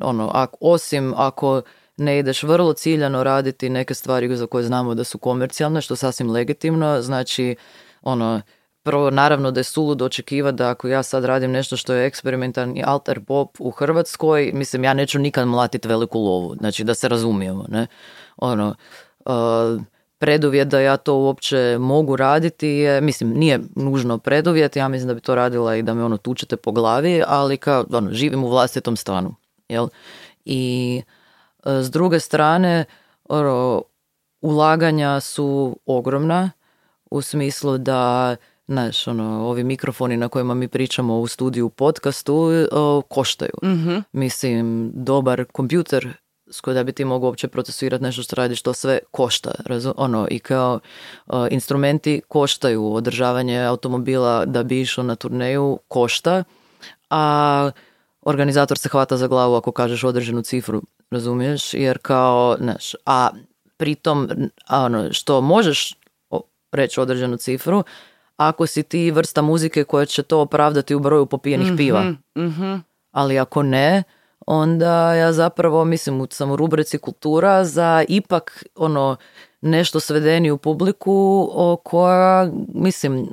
[0.00, 1.62] Ono, ak, osim ako
[1.98, 6.30] ne ideš vrlo ciljano raditi neke stvari za koje znamo da su komercijalne, što sasvim
[6.30, 7.56] legitimno, znači,
[8.02, 8.40] ono,
[8.82, 12.82] prvo naravno da je suludo očekivati da ako ja sad radim nešto što je eksperimentalni
[12.86, 17.64] alter pop u Hrvatskoj, mislim ja neću nikad mlatiti veliku lovu, znači da se razumijemo,
[17.68, 17.86] ne?
[18.36, 18.74] Ono,
[19.24, 19.82] uh,
[20.18, 25.14] preduvjet da ja to uopće mogu raditi je, mislim, nije nužno preduvjet, ja mislim da
[25.14, 28.48] bi to radila i da me ono tučete po glavi, ali kao, ono, živim u
[28.48, 29.34] vlastitom stanu,
[29.68, 29.88] jel?
[30.44, 31.02] I
[31.64, 32.84] s druge strane,
[34.40, 36.50] ulaganja su ogromna,
[37.10, 38.36] u smislu da
[38.68, 43.52] Znaš, ono, ovi mikrofoni na kojima mi pričamo u studiju u podcastu o, koštaju.
[44.12, 46.16] Mislim, dobar kompjuter
[46.50, 49.50] s kojim da bi ti mogao uopće procesuirati nešto što radiš, to sve košta.
[49.64, 50.80] razu- ono, I kao
[51.26, 56.44] o, instrumenti koštaju, održavanje automobila da bi išao na turneju košta,
[57.10, 57.70] a
[58.22, 61.74] organizator se hvata za glavu ako kažeš određenu cifru, razumiješ?
[61.74, 63.28] Jer kao, znaš, a
[63.76, 64.28] pritom,
[64.70, 65.94] ono, što možeš
[66.72, 67.84] reći određenu cifru,
[68.36, 72.04] ako si ti vrsta muzike koja će to opravdati u broju popijenih piva.
[73.10, 74.02] Ali ako ne,
[74.46, 79.16] onda ja zapravo mislim u sam u rubrici kultura za ipak ono
[79.60, 83.28] nešto svedeniju publiku o koja mislim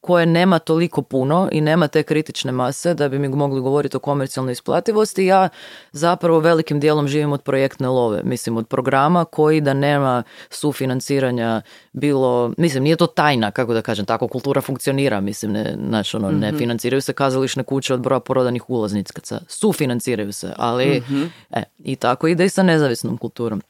[0.00, 4.00] koje nema toliko puno i nema te kritične mase da bi mi mogli govoriti o
[4.00, 5.26] komercijalnoj isplativosti.
[5.26, 5.48] Ja
[5.92, 11.62] zapravo velikim dijelom živim od projektne love, mislim od programa koji da nema sufinanciranja
[11.92, 16.30] bilo, mislim nije to tajna, kako da kažem, tako kultura funkcionira, mislim, ne, znaš, ono,
[16.30, 21.02] ne financiraju se kazališne kuće od broja prodanih ulaznica, sufinanciraju se, ali
[21.50, 23.62] e, i tako ide i sa nezavisnom kulturom.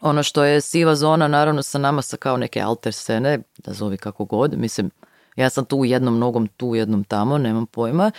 [0.00, 3.96] Ono što je siva zona, naravno sa nama sa kao neke alter scene, da zovi
[3.96, 4.90] kako god, mislim,
[5.40, 8.10] ja sam tu jednom nogom, tu jednom tamo, nemam pojma,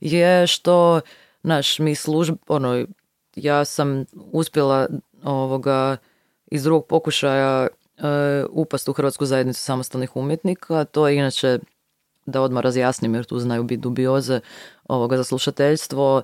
[0.00, 1.00] je što,
[1.42, 2.86] znaš, mi služb, ono,
[3.36, 4.86] ja sam uspjela
[5.24, 5.96] ovoga
[6.46, 7.68] iz drugog pokušaja e,
[8.50, 11.58] upast u Hrvatsku zajednicu samostalnih umjetnika, to je inače
[12.26, 14.40] da odmah razjasnim jer tu znaju biti dubioze
[14.88, 16.22] ovoga za slušateljstvo,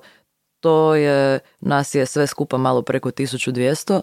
[0.59, 4.01] to je, nas je sve skupa malo preko 1200 o,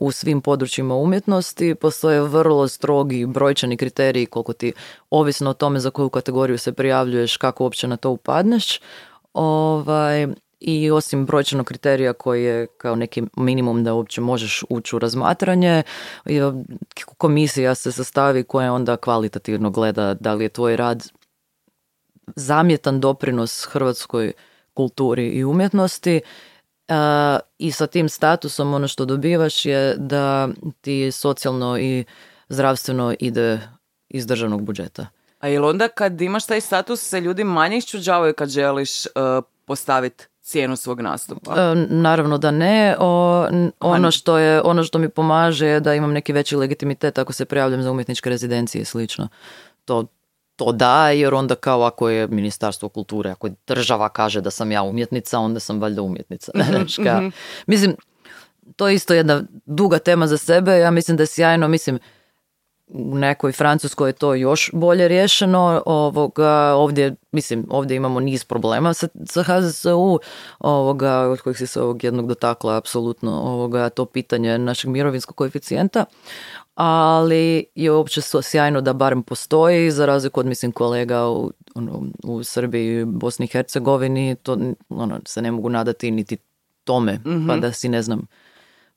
[0.00, 1.74] u svim područjima umjetnosti.
[1.74, 4.72] Postoje vrlo strogi brojčani kriteriji koliko ti,
[5.10, 8.80] ovisno o tome za koju kategoriju se prijavljuješ, kako uopće na to upadneš.
[9.34, 10.26] Ovaj,
[10.60, 15.82] I osim brojčanog kriterija koji je kao neki minimum da uopće možeš ući u razmatranje,
[17.18, 21.08] komisija se sastavi koja onda kvalitativno gleda da li je tvoj rad
[22.36, 24.32] zamjetan doprinos hrvatskoj
[24.74, 26.20] kulturi i umjetnosti
[27.58, 30.48] i sa tim statusom ono što dobivaš je da
[30.80, 32.04] ti socijalno i
[32.48, 33.60] zdravstveno ide
[34.08, 35.06] iz državnog budžeta.
[35.38, 39.12] A jel onda kad imaš taj status se ljudi manje iščuđavaju kad želiš uh,
[39.64, 41.54] postaviti cijenu svog nastupa?
[41.56, 42.96] E, naravno da ne.
[42.98, 43.46] O,
[43.80, 47.44] ono, što je, ono što mi pomaže je da imam neki veći legitimitet ako se
[47.44, 49.28] prijavljam za umjetničke rezidencije i slično.
[49.84, 50.04] To,
[50.60, 54.72] to da, jer onda kao ako je ministarstvo kulture, ako je država kaže da sam
[54.72, 56.52] ja umjetnica, onda sam valjda umjetnica.
[56.96, 57.30] Kao-
[57.66, 57.96] Mislim,
[58.76, 60.78] to je isto jedna duga tema za sebe.
[60.78, 61.98] Ja mislim da je sjajno, mislim,
[62.88, 65.82] u nekoj Francuskoj je to još bolje riješeno.
[65.86, 70.18] Ovoga, ovdje, mislim, ovdje imamo niz problema sa, sa HZSU,
[70.58, 76.04] ovoga, od kojih si se ovog jednog dotakla, apsolutno, ovoga, to pitanje našeg mirovinskog koeficijenta
[76.82, 82.42] ali je uopće sjajno da barem postoji, za razliku od mislim kolega u, ono, u
[82.42, 84.58] Srbiji, Bosni i Hercegovini, to
[84.88, 86.36] ono, se ne mogu nadati niti
[86.84, 88.26] tome, pa da si ne znam,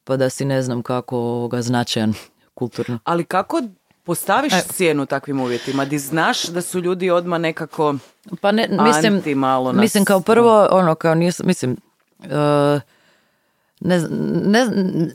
[0.04, 2.14] pa da si ne znam kako ovoga značajan
[2.54, 3.00] kulturno.
[3.04, 3.62] Ali kako
[4.04, 5.86] postaviš cijenu takvim uvjetima?
[5.86, 7.96] Di znaš da su ljudi odmah nekako
[8.42, 11.78] Pa ne, mislim, anti malo nas- mislim kao prvo, ono, kao nisam, mislim,
[12.24, 12.80] e,
[13.84, 14.00] ne,
[14.46, 14.68] ne,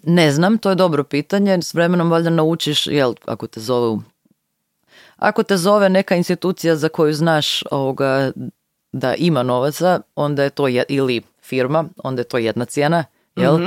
[0.02, 3.98] ne znam, to je dobro pitanje, s vremenom valjda naučiš, jel, ako te zove
[5.16, 8.30] ako te zove neka institucija za koju znaš ovoga,
[8.92, 13.04] da ima novaca, onda je to je, ili firma, onda je to jedna cijena,
[13.36, 13.58] jel?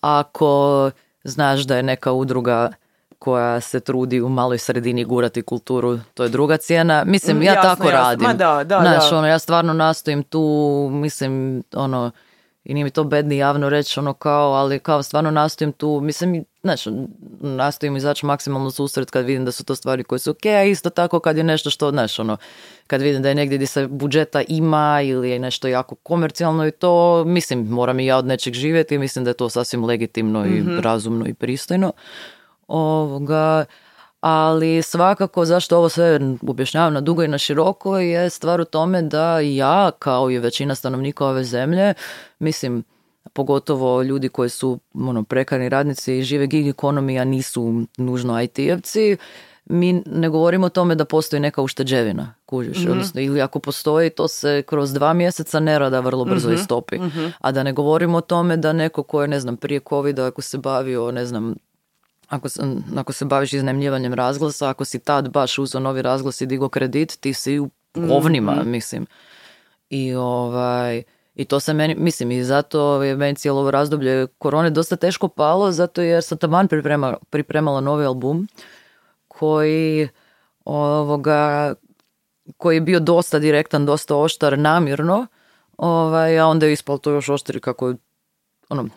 [0.00, 0.90] Ako
[1.24, 2.72] znaš da je neka udruga
[3.18, 7.04] koja se trudi u maloj sredini gurati kulturu, to je druga cijena.
[7.04, 8.00] Mislim, Mm, ja jasno, tako jasno.
[8.00, 8.26] radim.
[8.26, 9.18] Ma da, da, Znaš, da.
[9.18, 10.40] ono, ja stvarno nastojim tu,
[10.92, 12.10] mislim, ono,
[12.66, 16.44] i nije mi to bedni javno reći, ono, kao, ali kao stvarno nastojim tu, mislim,
[16.62, 16.84] znaš,
[17.40, 20.90] nastojim izaći maksimalno susret kad vidim da su to stvari koje su ok, a isto
[20.90, 22.36] tako kad je nešto što, znaš, ono,
[22.86, 26.70] kad vidim da je negdje gdje se budžeta ima ili je nešto jako komercijalno i
[26.70, 30.64] to, mislim, moram i ja od nečeg živjeti mislim da je to sasvim legitimno i
[30.80, 31.92] razumno i pristojno.
[32.68, 33.64] Ovoga,
[34.20, 39.02] ali svakako zašto ovo sve objašnjavam na dugo i na široko je stvar u tome
[39.02, 41.94] da ja kao i većina stanovnika ove zemlje,
[42.38, 42.84] mislim
[43.32, 49.16] pogotovo ljudi koji su ono, prekarni radnici i žive gig ekonomija nisu nužno IT-evci,
[49.64, 54.28] mi ne govorimo o tome da postoji neka ušteđevina, kužiš, odnosno ili ako postoji to
[54.28, 56.98] se kroz dva mjeseca nerada vrlo brzo istopi.
[57.38, 60.42] A da ne govorimo o tome da neko ko je, ne znam, prije covida ako
[60.42, 61.54] se bavio, ne znam,
[62.28, 62.62] ako se,
[62.96, 67.16] ako se baviš iznajmljivanjem razglasa, ako si tad baš uzeo novi razglas i digo kredit,
[67.20, 69.06] ti si u govnima, mislim.
[69.90, 71.02] I ovaj...
[71.36, 75.28] I to se meni, mislim, i zato je meni cijelo ovo razdoblje korone dosta teško
[75.28, 78.48] palo, zato jer sam taman priprema, pripremala novi album
[79.28, 80.08] koji
[80.64, 81.74] ovoga,
[82.56, 85.26] koji je bio dosta direktan, dosta oštar namjerno,
[85.76, 87.94] ovaj, a onda je ispalo to još oštri kako
[88.68, 88.88] ono,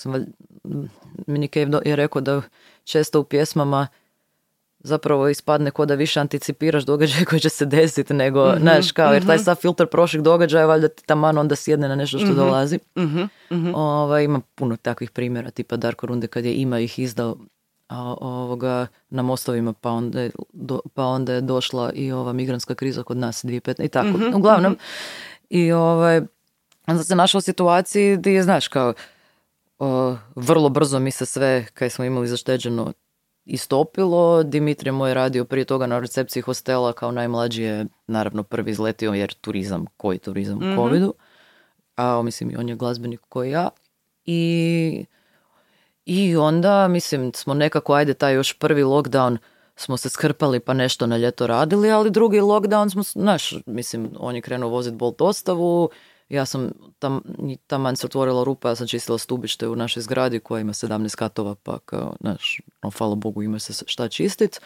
[0.00, 0.88] kako sam valj-
[1.26, 2.42] Mini Cave do- je rekao da
[2.84, 3.86] često u pjesmama
[4.80, 9.26] zapravo ispadne ko da više anticipiraš događaje koji će se desiti nego, znaš, kao, jer
[9.26, 12.78] taj sav filter prošlih događaja valjda ti taman onda sjedne na nešto što dolazi.
[13.74, 17.36] Ovaj, ima puno takvih primjera, tipa Darko Runde kad je ima ih izdao
[17.88, 22.74] a, ovoga, na mostovima, pa onda, je, do- pa onda je došla i ova migrantska
[22.74, 24.08] kriza kod nas 2015 i tako.
[24.34, 24.76] Uglavnom,
[25.50, 26.20] i ovaj,
[26.86, 28.92] onda se našla u situaciji gdje je, znaš, kao,
[30.36, 32.92] vrlo brzo mi se sve, kaj smo imali zašteđeno,
[33.44, 34.42] istopilo.
[34.42, 39.12] Dimitrije moj je radio prije toga na recepciji hostela kao najmlađi je naravno prvi izletio
[39.12, 41.14] jer turizam, koji turizam u covidu.
[41.96, 43.68] A mislim i on je glazbenik koji ja.
[44.24, 45.04] I,
[46.04, 49.38] I onda mislim smo nekako ajde taj još prvi lockdown
[49.76, 54.34] smo se skrpali pa nešto na ljeto radili, ali drugi lockdown smo, znaš, mislim, on
[54.34, 55.90] je krenuo voziti bolt dostavu,
[56.30, 57.20] ja sam tam,
[57.66, 61.54] taman se otvorila rupa, ja sam čistila stubište u našoj zgradi koja ima 17 katova,
[61.54, 64.60] pa kao, znaš, no, hvala Bogu ima se šta čistit.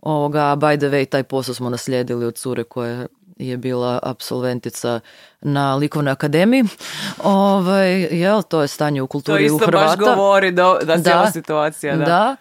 [0.00, 5.00] Ovoga, by the way, taj posao smo naslijedili od cure koja je bila absolventica
[5.40, 6.64] na likovnoj akademiji.
[7.24, 9.96] Ovaj, jel, to je stanje u To kulturi u isto Hrvata.
[9.96, 11.02] baš govori da, da, Da.
[11.02, 11.96] cijela situacija.
[11.96, 12.04] Da.
[12.04, 12.36] Da.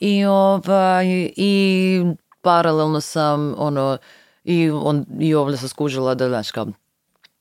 [0.00, 1.06] I, ovaj,
[1.36, 2.04] i
[2.42, 3.98] paralelno sam ono
[4.44, 6.66] i, on, i ovdje sam skužila da znaš kao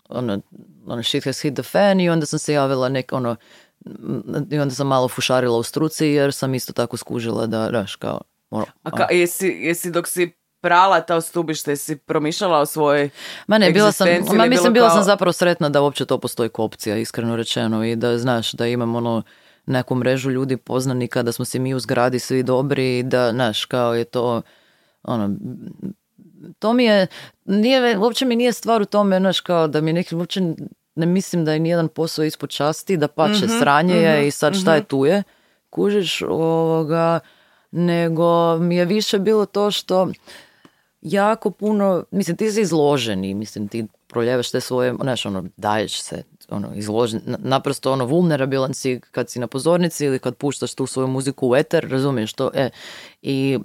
[0.09, 0.41] ono,
[0.87, 3.35] ono shit has hit the fan i onda sam se javila nek ono
[4.51, 8.21] i onda sam malo fušarila u struci jer sam isto tako skužila da znaš kao
[8.49, 10.31] ono, A ka, jesi, jesi dok si
[10.61, 13.09] prala ta stubište, jesi promišljala o svojoj
[13.47, 16.49] Ma ne, bila sam, ma mislim, bila kao- sam zapravo sretna da uopće to postoji
[16.49, 19.23] kao opcija, iskreno rečeno, i da znaš da imam ono
[19.65, 23.65] neku mrežu ljudi poznanika, da smo si mi u zgradi svi dobri, i da, znaš,
[23.65, 24.41] kao je to,
[25.03, 25.29] ono,
[26.59, 27.07] to mi je,
[27.45, 30.41] nije, uopće mi nije stvar u tome, znaš, kao da mi neki, uopće
[30.95, 34.75] ne mislim da je nijedan posao ispod časti, da pače sranje je i sad šta
[34.75, 35.23] je tu je,
[35.69, 37.19] kužiš, ovoga,
[37.71, 40.07] nego mi je više bilo to što
[41.01, 46.23] jako puno, mislim ti si izloženi, mislim ti proljevaš te svoje, znaš ono, daješ se,
[46.49, 50.85] ono, izložen, na- naprosto ono, vulnerabilan si kad si na pozornici ili kad puštaš tu
[50.85, 52.69] svoju muziku u eter, razumiješ to, e,
[53.21, 53.59] i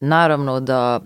[0.00, 1.00] naravno da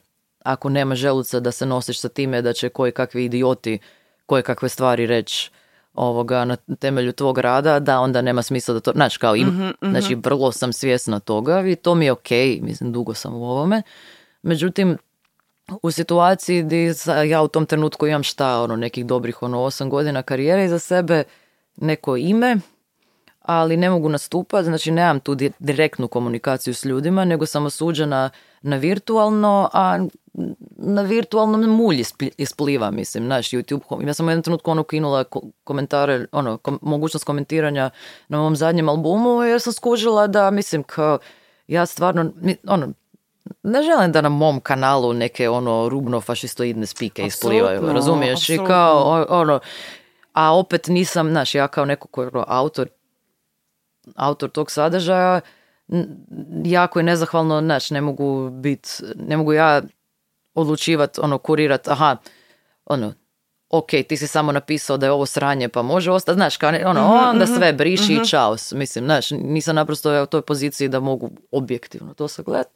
[0.45, 3.79] ako nema želuca da se nosiš sa time da će koji kakvi idioti
[4.27, 5.51] koje kakve stvari reći
[5.95, 10.15] ovoga na temelju tvog rada, da onda nema smisla da to, znači kao im, znači
[10.15, 12.31] vrlo sam svjesna toga i to mi je ok,
[12.61, 13.83] mislim dugo sam u ovome.
[14.43, 14.99] Međutim,
[15.83, 16.95] u situaciji gdje
[17.29, 21.25] ja u tom trenutku imam šta, ono, nekih dobrih, ono, osam godina karijere iza sebe,
[21.77, 22.57] neko ime,
[23.51, 28.31] ali ne mogu nastupati, znači nemam tu di- direktnu komunikaciju s ljudima, nego sam osuđena
[28.63, 29.99] na virtualno, a
[30.77, 35.25] na virtualnom mulj ispli- ispliva, mislim, znaš, YouTube, ja sam u jednom trenutku ono ukinula
[35.25, 37.91] ko- komentare, ono, kom- mogućnost komentiranja
[38.29, 41.19] na mom zadnjem albumu, jer sam skužila da, mislim, kao,
[41.69, 42.31] ja stvarno,
[42.67, 42.89] ono,
[43.63, 48.49] ne želim da na mom kanalu neke ono rubno fašistoidne spike isplivaju, razumiješ?
[48.49, 48.67] I apsolutno.
[48.67, 49.61] kao ono,
[50.33, 52.89] a opet nisam, znaš, ja kao neko ko je ono, autor,
[54.17, 55.41] autor tog sadržaja,
[56.65, 59.83] jako je nezahvalno, znaš, ne mogu bit, ne mogu ja
[60.55, 62.17] odlučivat, ono, kurirat, aha,
[62.85, 63.13] ono,
[63.71, 67.15] ok, ti si samo napisao da je ovo sranje, pa može ostati, znaš, kao ono,
[67.31, 72.15] onda sve briši i čaos, mislim, znaš, nisam naprosto u toj poziciji da mogu objektivno
[72.15, 72.71] to sagledati.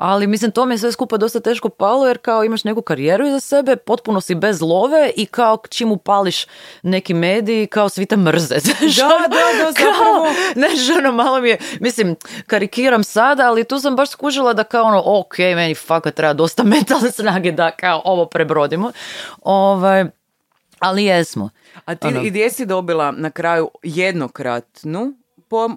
[0.00, 3.26] Ali mislim, to mi je sve skupa dosta teško palo jer kao imaš neku karijeru
[3.26, 6.46] iza sebe, potpuno si bez love i kao čim upališ
[6.82, 8.54] neki medij, kao svi te mrze.
[9.00, 10.26] Da, da, da, zapravo.
[10.54, 14.84] Znaš, ono, malo mi je, mislim, karikiram sada, ali tu sam baš skužila da kao
[14.84, 18.92] ono, ok, meni fakat treba dosta mentalne snage da kao ovo prebrodimo.
[19.42, 20.04] Ovaj,
[20.78, 21.50] ali jesmo.
[21.84, 22.20] A ti Ono.
[22.22, 25.12] i gdje si dobila na kraju jednokratnu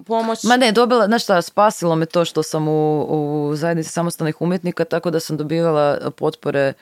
[0.06, 0.44] pomoć?
[0.44, 3.02] Ma ne, dobila, znaš šta, spasilo me to što sam u,
[3.48, 6.72] u zajednici samostalnih umjetnika, tako da sam dobivala potpore,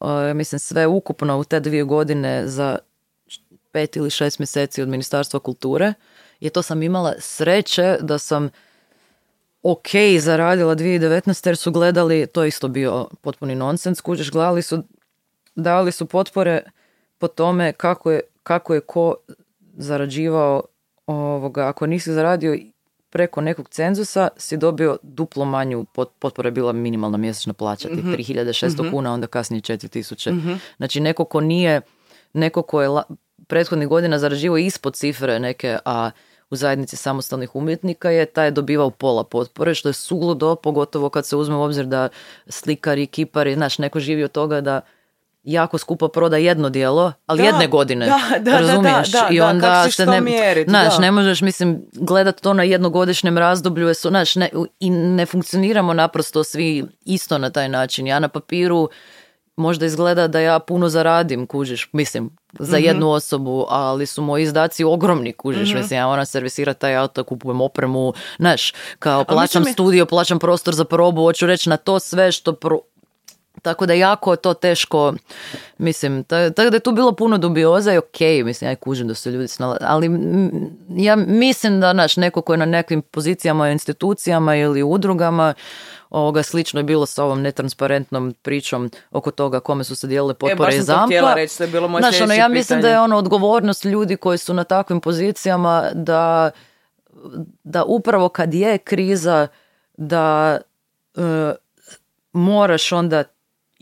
[0.00, 2.78] uh, mislim, sve ukupno u te dvije godine za
[3.72, 5.94] pet ili šest mjeseci od Ministarstva kulture.
[6.40, 8.50] I to sam imala sreće da sam
[9.62, 9.88] ok
[10.20, 11.46] zaradila 2019.
[11.46, 14.82] jer su gledali, to je isto bio potpuni nonsens, kuđeš, gledali su,
[15.54, 16.62] dali su potpore
[17.18, 19.14] po tome kako je, kako je ko
[19.76, 20.62] zarađivao
[21.06, 22.58] ovoga, ako nisi zaradio
[23.10, 27.94] preko nekog cenzusa si dobio duplo manju pot- potpora je bila minimalna mjesečna plaća, ti
[27.94, 28.56] 3600
[28.90, 30.30] kuna, onda kasnije 4000.
[30.76, 31.80] Znači neko ko nije,
[32.32, 33.02] neko ko je la-
[33.46, 36.10] prethodnih godina zarađivao ispod cifre neke, a
[36.50, 41.26] u zajednici samostalnih umjetnika je taj je dobivao pola potpore, što je suludo, pogotovo kad
[41.26, 42.08] se uzme u obzir da
[42.46, 44.80] slikari, kipari, znaš, neko živi od toga da
[45.44, 48.06] jako skupo proda jedno dijelo, ali Da, jedne godine.
[48.06, 49.08] da, da, da, razumiješ?
[49.10, 51.00] da, I da, onda se ne, mjerit, znaš, da.
[51.00, 56.44] ne možeš, mislim, gledat to na jednogodišnjem razdoblju, su, znaš, ne, i ne funkcioniramo naprosto
[56.44, 58.06] svi isto na taj način.
[58.06, 58.88] Ja na papiru
[59.56, 62.86] možda izgleda da ja puno zaradim, kužiš, mislim, za Mhm.
[62.86, 65.78] jednu osobu, ali su moji izdaci ogromni, kužiš, Mhm.
[65.78, 70.74] mislim, ja moram servisirati taj auto, kupujem opremu, znaš, kao plaćam je- studio, plaćam prostor
[70.74, 72.78] za probu, hoću reći na to sve što pro,
[73.62, 75.14] tako da jako to teško,
[75.78, 79.08] mislim, ta- tako da je tu bilo puno dubioza i ok, mislim, ja i kužim
[79.08, 80.10] da su ljudi snala, ali
[80.88, 85.54] ja mislim da, naš, neko ko je na nekim pozicijama institucijama ili udrugama,
[86.10, 90.52] ovoga slično je bilo sa ovom netransparentnom pričom oko toga kome su se dijelile potpore
[90.52, 91.06] E, baš iz sam to ZAMP-a.
[91.06, 94.16] htjela reći, to je bilo moje Znaš, ono, ja mislim da je ono odgovornost ljudi
[94.16, 96.50] koji su na takvim pozicijama da
[97.64, 99.48] da upravo kad je kriza
[99.96, 100.58] da
[101.16, 101.52] e,
[102.32, 103.24] moraš onda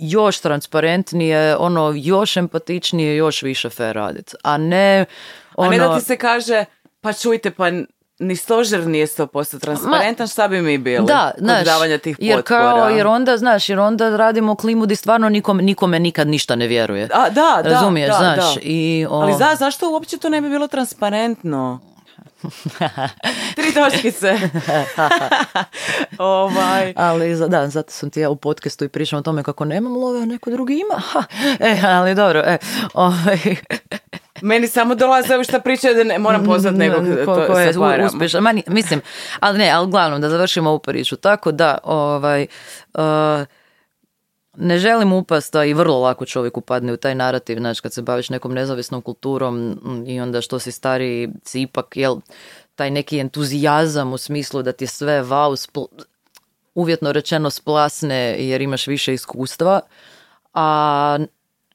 [0.01, 4.35] još transparentnije, ono još empatičnije, još više fair raditi.
[4.43, 5.05] A ne
[5.55, 6.65] ono, A ne da ti se kaže,
[7.01, 7.65] pa čujte, pa
[8.19, 12.61] ni stožer nije 100% transparentan, šta bi mi bili da, znaš, davanja tih jer potpora?
[12.61, 16.67] kao, jer onda, znaš, jer onda radimo klimu di stvarno nikom, nikome nikad ništa ne
[16.67, 17.09] vjeruje.
[17.15, 18.61] A, da, Razumiješ, da, znaš, da.
[18.63, 21.81] i o- Ali za, zašto uopće to ne bi bilo transparentno?
[23.57, 24.39] Tri točkice.
[26.19, 26.93] ovaj.
[26.97, 29.97] Ali za- da, zato sam ti ja u podcastu i pričam o tome kako nemam
[29.97, 31.01] love, a neko drugi ima.
[31.01, 31.23] Ha,
[31.61, 32.59] e, ali dobro, e,
[32.95, 33.39] ovaj,
[34.43, 36.41] Meni samo dolaze ovi šta pričaju da ne moram
[36.73, 37.73] nekog Mm, ko, to ko je
[38.07, 38.43] uspješan.
[38.43, 39.01] Ma mislim,
[39.41, 41.17] ali ne, ali uglavnom da završimo ovu priču.
[41.17, 42.47] Tako da, ovaj,
[42.95, 43.01] uh,
[44.57, 48.03] ne želim upast, a i vrlo lako čovjek upadne u taj narativ, znači kad se
[48.03, 52.17] baviš nekom nezavisnom kulturom i onda što si stariji, si ipak, jel,
[52.75, 56.05] taj neki entuzijazam u smislu da ti sve wow, spl-
[56.75, 59.81] uvjetno rečeno splasne jer imaš više iskustva,
[60.55, 61.19] a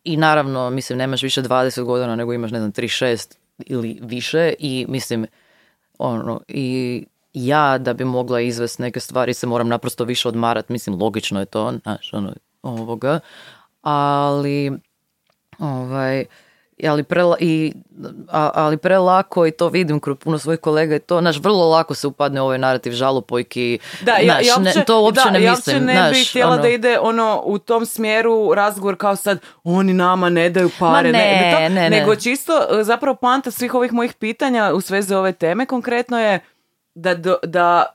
[0.04, 4.86] i naravno, mislim, nemaš više 20 godina, nego imaš, ne znam, 36 ili više i
[4.90, 5.28] mislim,
[5.98, 11.02] ono, i ja da bi mogla izvesti neke stvari se moram naprosto više odmarat, mislim,
[11.02, 12.34] logično je to, znaš, ono,
[12.66, 13.20] ovoga,
[13.82, 14.72] ali,
[15.60, 16.26] ovaj,
[16.84, 17.74] ali, prela, i,
[18.30, 22.08] ali prelako i to vidim kod puno svojih kolega i to, znaš, vrlo lako se
[22.08, 23.80] upadne u ovaj narativ žalopojki.
[24.02, 25.76] Da, ja, znaš, ja ne- uopće, to uopće da, ne ja mislim.
[25.76, 29.94] uopće ne bih htjela ono- da ide ono u tom smjeru razgovor kao sad oni
[29.94, 31.12] nama ne daju pare.
[31.12, 31.90] Ma ne, to, ne, ne.
[31.90, 36.40] Nego čisto e, zapravo poanta svih ovih mojih pitanja u svezi ove teme konkretno je
[36.96, 37.86] da, da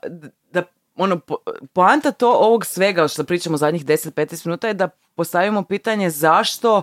[0.95, 1.37] ono, po-
[1.73, 6.81] poanta to ovog svega što pričamo zadnjih 10-15 minuta je da postavimo pitanje zašto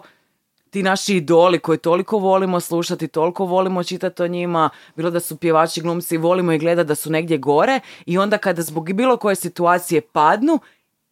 [0.70, 5.36] ti naši idoli koji toliko volimo slušati, toliko volimo čitati o njima, bilo da su
[5.36, 9.34] pjevači, glumci, volimo i gledati da su negdje gore i onda kada zbog bilo koje
[9.34, 10.58] situacije padnu,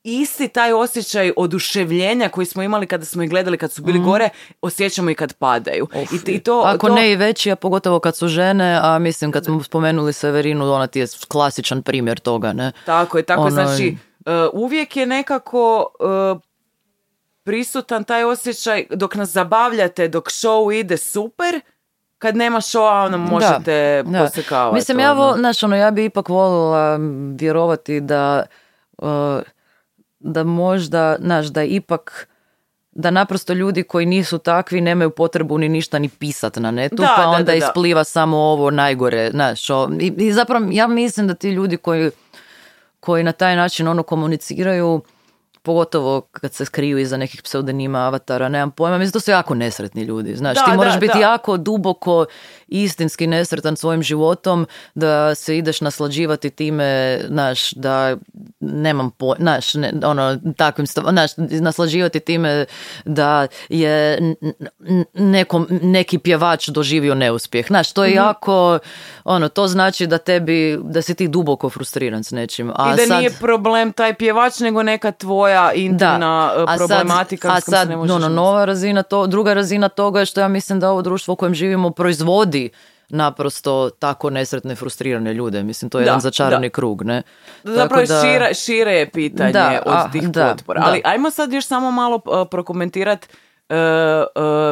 [0.06, 4.28] isti taj osjećaj oduševljenja koji smo imali kada smo ih gledali kad su bili gore,
[4.62, 5.86] osjećamo i kad padaju.
[6.26, 9.32] I, i to, Ako to- ne i veći, a pogotovo kad su žene, a mislim
[9.32, 12.72] kad smo spomenuli Severinu, ona ti je klasičan primjer toga, ne?
[12.86, 13.40] Tako je, tako.
[13.42, 13.96] Ono- Znači,
[14.26, 16.38] e, uvijek je nekako e,
[17.44, 21.60] prisutan taj osjećaj dok nas zabavljate, dok show ide super,
[22.18, 24.24] kad nema showa, ono možete Da, da.
[24.24, 24.74] posekavati.
[24.74, 25.34] Mislim, ja, ono.
[25.36, 26.98] znaš, ono, ja bi ipak volila
[27.34, 28.42] vjerovati da,
[28.98, 29.08] uh,
[30.20, 32.28] da možda, znaš, da ipak
[32.92, 37.12] da naprosto ljudi koji nisu takvi nemaju potrebu ni ništa ni pisat na netu, Da,
[37.16, 37.56] pa da, onda da, da.
[37.58, 42.10] ispliva samo ovo najgore, znaš, o- i, i zapravo ja mislim da ti ljudi koji,
[43.00, 45.02] koji na taj način ono komuniciraju,
[45.62, 50.02] pogotovo kad se skriju iza nekih pseudonima, avatara, nemam pojma, mislim to su jako nesretni
[50.02, 51.20] ljudi, znaš, Da, ti moraš da, biti da.
[51.20, 52.26] jako duboko
[52.68, 56.86] istinski nesretan svojim životom da se ideš naslađivati time,
[57.26, 58.16] znaš, da
[58.60, 62.64] nemam po, znaš, ne, ono, takvim stav, znaš, naslađivati time
[63.04, 64.18] da je
[65.14, 68.16] nekom, neki pjevač doživio neuspjeh, znaš, to je Mhm.
[68.16, 68.78] jako,
[69.24, 73.06] ono, to znači da tebi, da si ti duboko frustriran s nečim, a I da
[73.06, 73.18] sad...
[73.18, 77.70] nije problem taj pjevač, nego neka tvoja intimna e, A sad- problematika a s kojom
[77.70, 80.80] se sad, ne možeš ono, nova razina, to, druga razina toga je što ja mislim
[80.80, 82.55] da ovo društvo u kojem živimo proizvodi
[83.10, 85.62] naprosto tako nesretne, frustrirane ljude.
[85.62, 86.72] Mislim, to je Da, jedan začarani da.
[86.72, 87.22] krug, ne?
[87.64, 90.80] Zapravo Tako da- šire, šire je pitanje Da, od a, tih da, potpora.
[90.80, 90.86] da.
[90.86, 93.26] Ali ajmo sad još samo malo uh, prokomentirat
[93.70, 93.76] uh,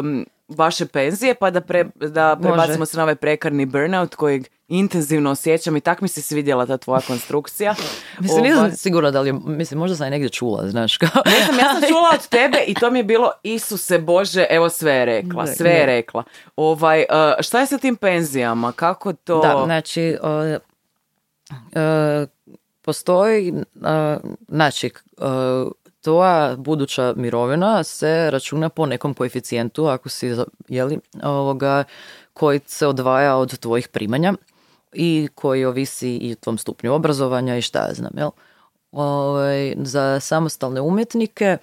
[0.01, 2.91] um, vaše penzije, pa da, pre, da prebacimo Može.
[2.91, 7.01] se na ovaj prekarni burnout kojeg intenzivno osjećam i tak mi se svidjela ta tvoja
[7.01, 7.75] konstrukcija.
[8.21, 11.23] Mislim, Ovaj, nisam sigurna da li je, mislim, možda sam je negdje čula, znaš, kao...
[11.27, 14.69] Ne znam, ja sam čula od tebe i to mi je bilo Isuse Bože, evo
[14.69, 16.25] sve je rekla, sve je rekla.
[16.57, 18.73] Ovaj, uh, šta je sa tim penzijama?
[18.73, 19.41] Kako to...
[19.41, 22.27] Da, znači, o, e,
[22.83, 24.17] postoji, e,
[24.49, 24.91] znači,
[26.05, 30.37] tvoja buduća mirovina se računa po nekom koeficijentu, ako si,
[30.69, 31.85] jeli, ovoga,
[32.33, 34.35] koji se odvaja od tvojih primanja
[34.93, 38.31] i koji ovisi i o tvom stupnju obrazovanja i šta ja znam, jel?
[38.93, 41.59] Ovaj, za samostalne umjetnike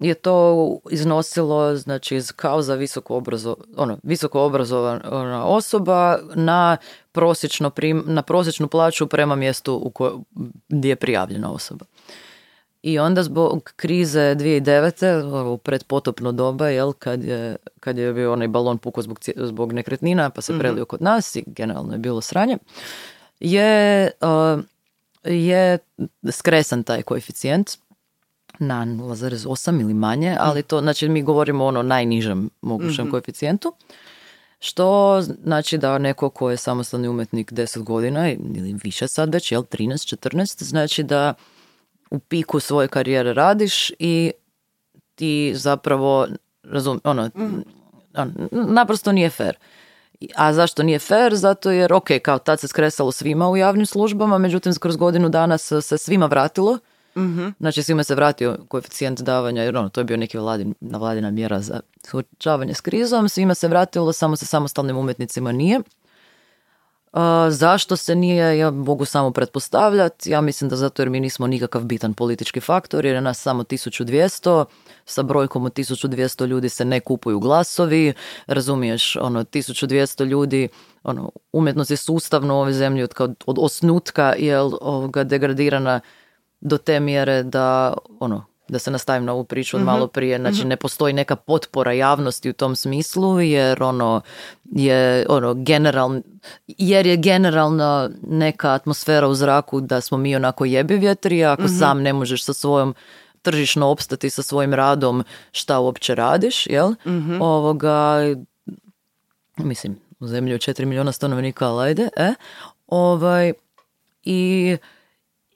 [0.00, 6.76] je to iznosilo znači kao za visoko obrazo, ono, visoko obrazovana osoba na
[7.12, 10.12] prosječno prim, na prosječnu plaću prema mjestu u kojoj
[10.68, 11.84] gdje je prijavljena osoba.
[12.82, 15.22] I onda zbog krize 2009.
[15.34, 20.30] ovo predpotopno doba, jel, kad je, kad je bio onaj balon pukao zbog, zbog nekretnina,
[20.30, 22.58] pa se prelio kod nas i generalno je bilo sranje,
[23.40, 24.60] je, uh,
[25.24, 25.78] je
[26.30, 27.70] skresan taj koeficijent
[28.58, 33.74] na 0,8 ili manje, ali to, znači mi govorimo o ono najnižem mogućem koeficijentu,
[34.60, 39.62] što znači da neko ko je samostalni umjetnik 10 godina ili više sad već, jel,
[39.62, 41.34] 13, 14, znači da
[42.10, 44.32] u piku svoje karijere radiš i
[45.14, 46.26] ti zapravo,
[46.62, 47.30] razum, ono,
[48.16, 49.56] on, naprosto nije fair.
[50.36, 51.34] A zašto nije fair?
[51.34, 55.58] Zato jer, ok, kao tad se skresalo svima u javnim službama, međutim, kroz godinu dana
[55.58, 56.78] se, svima vratilo.
[57.60, 61.60] Znači, svima se vratio koeficijent davanja, jer ono, to je bio neki vladin, vladina mjera
[61.60, 63.28] za suočavanje s krizom.
[63.28, 65.80] Svima se vratilo, samo se samostalnim umjetnicima nije.
[67.12, 71.46] A, zašto se nije, ja mogu samo pretpostavljati, ja mislim da zato jer mi nismo
[71.46, 74.64] nikakav bitan politički faktor, jer je nas samo 1200,
[75.04, 78.12] sa brojkom od 1200 ljudi se ne kupuju glasovi,
[78.46, 80.68] razumiješ, ono, 1200 ljudi,
[81.02, 83.14] ono, umjetnost je sustavno u ovoj zemlji od,
[83.46, 86.00] od osnutka, jel, ovoga, degradirana
[86.60, 90.64] do te mjere da, ono, da se nastavim na ovu priču od malo prije, znači
[90.64, 94.20] ne postoji neka potpora javnosti u tom smislu jer ono
[94.64, 96.20] je ono general,
[96.66, 102.02] jer je generalna neka atmosfera u zraku da smo mi onako jebi vjetri, ako sam
[102.02, 102.94] ne možeš sa svojom
[103.42, 106.94] tržišno opstati sa svojim radom šta uopće radiš, jel?
[107.40, 108.18] Ovoga,
[109.56, 112.34] mislim, u zemlji od 4 milijuna stanovnika, ali ajde, e?
[112.86, 113.52] Ovaj,
[114.24, 114.76] i,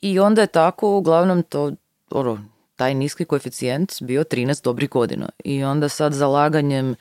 [0.03, 1.73] I onda je tako, uglavnom, to,
[2.11, 2.45] ono,
[2.83, 5.29] taj niski koeficijent bio 13 dobrih godina.
[5.45, 6.95] I onda sad zalaganjem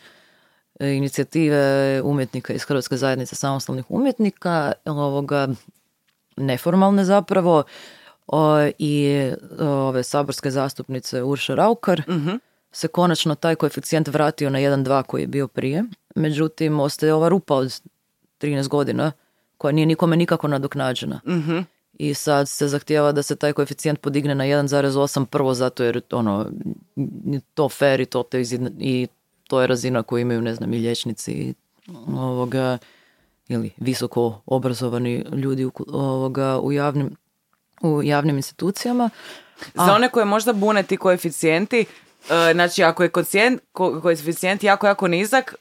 [0.80, 5.48] e, inicijative umjetnika iz Hrvatske zajednice samostalnih umjetnika, ovoga,
[6.38, 7.64] neformalne zapravo,
[8.28, 9.22] o, i
[9.60, 12.02] ove saborske zastupnice Urša Raukar,
[12.72, 15.84] se konačno taj koeficijent vratio na 1.2 koji je bio prije.
[16.16, 17.82] Međutim, ostaje ova rupa od
[18.40, 19.12] 13 godina
[19.58, 21.22] koja nije nikome nikako nadoknađena.
[21.94, 26.46] I sad se zahtijeva da se taj koeficijent podigne na 1,8 prvo zato jer ono,
[27.54, 28.42] to fair i to, te
[28.80, 29.08] i
[29.48, 31.54] to je razina koju imaju, ne znam, i liječnici
[32.08, 32.78] ovoga,
[33.48, 37.16] ili visoko obrazovani ljudi u, ovoga, u javnim
[37.82, 39.10] u javnim institucijama.
[39.76, 41.86] Za one koje možda bune ti koeficijenti,
[42.30, 45.56] e, znači ako je koeficijent, ko- koeficijent jako, jako nizak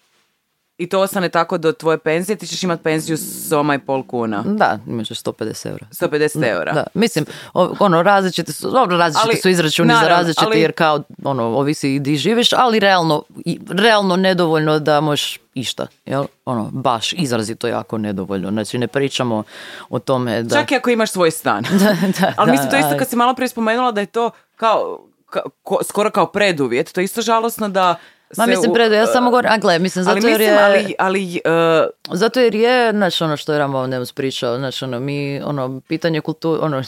[0.80, 3.16] i to ostane tako do tvoje penzije, ti ćeš imati penziju
[3.48, 4.42] soma i pol kuna.
[4.46, 5.86] Da, imaš 150 eura.
[5.90, 6.72] 150 eura.
[6.72, 7.24] Da, mislim,
[7.54, 11.42] ono, različite su, dobro, različiti Ali, su izračuni za naravno, različite, ali- jer kao, ono,
[11.44, 13.22] ovisi i di živiš, ali realno,
[13.68, 16.24] realno nedovoljno da možeš išta, jel?
[16.44, 18.50] Ono, baš izrazito jako nedovoljno.
[18.50, 19.42] Znači, ne pričamo
[19.90, 20.56] o tome da...
[20.56, 21.64] Čak i ako imaš svoj stan.
[22.20, 25.48] da, Ali mislim to isto kad si malo prije spomenula da je to kao, ka-
[25.62, 27.94] ko- skoro kao preduvjet, to je isto žalosno da
[28.36, 30.62] Ma se mislim, predo, ja samo govorim, a gle, mislim, zato ali jer mislim, je...
[30.62, 35.00] ali, ali e, Zato jer je, znaš, ono što je Ramo Nemus pričao, znaš, ono,
[35.00, 36.82] mi, ono, pitanje kulture, ono,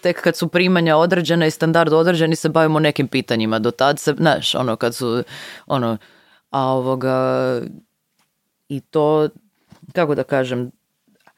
[0.00, 4.14] tek kad su primanja određena i standard određeni se bavimo nekim pitanjima, do tad se,
[4.18, 5.22] znaš, ono, kad su,
[5.66, 5.96] ono,
[6.50, 7.60] a ovoga,
[8.68, 9.28] i to,
[9.92, 10.70] kako da kažem,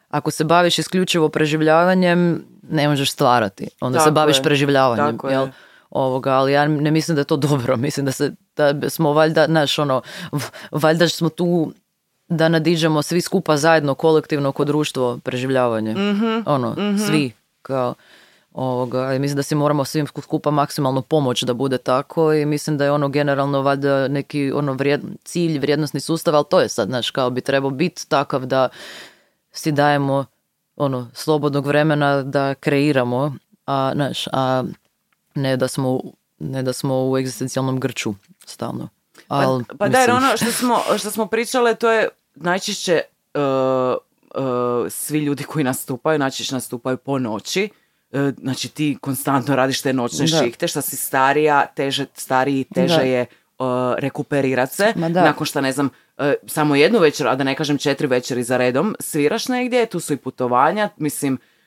[0.08, 3.68] ako se baviš isključivo preživljavanjem, ne možeš stvarati.
[3.80, 4.42] Onda se Tako baviš je.
[4.42, 5.46] preživljavanjem, Tako jel?
[5.46, 5.52] je.
[5.90, 7.76] Ovoga, ali ja ne mislim da je to dobro.
[7.76, 10.02] Mislim da se da smo valjda, znaš, ono,
[10.70, 11.72] valjda smo tu
[12.28, 15.94] da nadiđemo svi skupa zajedno kolektivno kod društvo preživljavanje.
[16.46, 17.32] Ono, svi
[17.62, 17.94] kao
[18.52, 22.78] ovoga, i mislim da si moramo svim skupa maksimalno pomoć da bude tako i mislim
[22.78, 26.88] da je ono generalno valjda neki ono vrijed, cilj, vrijednosni sustav, ali to je sad,
[26.88, 28.68] znaš, kao bi trebao biti takav da
[29.52, 30.24] si dajemo
[30.76, 33.34] ono slobodnog vremena da kreiramo,
[33.66, 34.64] a, znaš, a
[35.34, 36.00] ne da smo
[36.38, 38.14] ne da smo u egzistencijalnom grču
[38.48, 38.88] stalno.
[39.28, 43.00] Al, Pa, pa da, jer ono što smo, što smo pričale, to je najčešće
[43.34, 47.68] uh, uh, svi ljudi koji nastupaju, najčešće nastupaju po noći.
[48.10, 50.38] Uh, znači ti konstantno radiš te noćne Da.
[50.38, 53.02] šihte, što si starija, teže, stariji, teže Da.
[53.02, 53.26] je
[53.58, 53.66] uh,
[53.98, 54.92] rekuperirat se.
[54.96, 55.86] Nakon što, ne znam,
[56.18, 60.00] uh, samo jednu večer, a da ne kažem četiri večeri za redom, sviraš negdje, tu
[60.00, 61.57] su i putovanja, mislim, uh,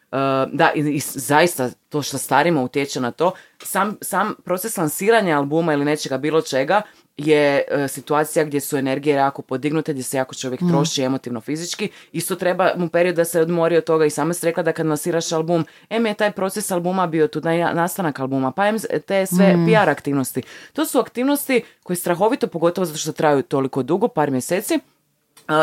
[0.51, 3.31] da, i, i zaista to što starimo utječe na to.
[3.63, 6.81] Sam, sam proces lansiranja albuma ili nečega bilo čega
[7.17, 11.89] je e, situacija gdje su energije jako podignute, gdje se jako čovjek troši emotivno, fizički.
[12.11, 14.85] Isto treba mu period da se odmori od toga i sama si rekla da kad
[14.85, 17.41] lansiraš album, em je taj proces albuma bio tu,
[17.73, 20.41] nastanak albuma, pa em te sve PR aktivnosti.
[20.73, 25.00] To su aktivnosti koje strahovito, pogotovo zato što traju toliko dugo, par mjeseci, uh,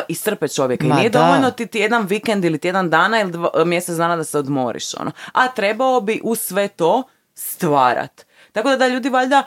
[0.09, 0.85] iscrpe čovjeka.
[0.85, 1.19] I Ma nije da.
[1.19, 4.95] dovoljno ti tjedan vikend ili tjedan dana ili dva, mjesec dana da se odmoriš.
[4.95, 5.11] Ono.
[5.33, 7.03] A trebao bi uz sve to
[7.35, 8.27] stvarat.
[8.53, 9.43] Tako da da ljudi valjda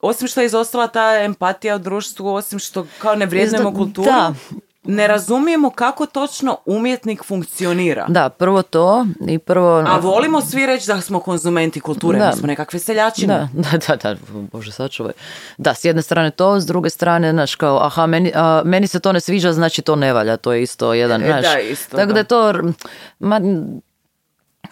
[0.00, 4.06] osim što je izostala ta empatija u društvu, osim što kao ne vrijednujemo Izda- kulturu,
[4.06, 4.34] da.
[4.84, 8.06] Ne razumijemo kako točno umjetnik funkcionira.
[8.08, 9.78] Da, prvo to i prvo...
[9.78, 12.26] A volimo svi reći da smo konzumenti kulture, Da.
[12.26, 13.48] mi smo nekakve seljačine.
[13.52, 14.16] Da, da, da, da,
[14.52, 15.12] bože sačuvaj.
[15.58, 19.00] Da, s jedne strane to, s druge strane, znaš, kao, aha, meni, a, meni se
[19.00, 21.42] to ne sviđa, znači to ne valja, to je isto jedan, E, znaš.
[21.44, 22.18] da, isto, Tako da.
[22.18, 22.52] je to,
[23.18, 23.40] ma,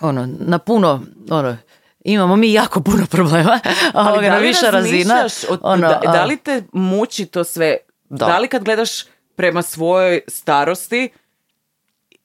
[0.01, 1.01] ono, na puno,
[1.31, 1.57] ono,
[2.01, 3.61] imamo mi jako puno problema,
[3.93, 5.15] Ali ovoga, da na više razina.
[5.15, 7.77] razmišljaš o- ono, da, da li te muči to sve?
[8.05, 8.27] Da.
[8.27, 8.39] Da.
[8.39, 8.91] li kad gledaš
[9.37, 11.09] prema svojoj starosti,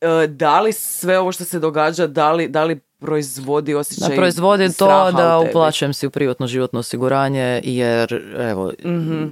[0.02, 4.16] e, da li sve ovo što se događa, da li, da li proizvodi osjećaj Da
[4.16, 9.26] proizvodi to da uplaćujem si u privatno životno osiguranje jer evo Mhm.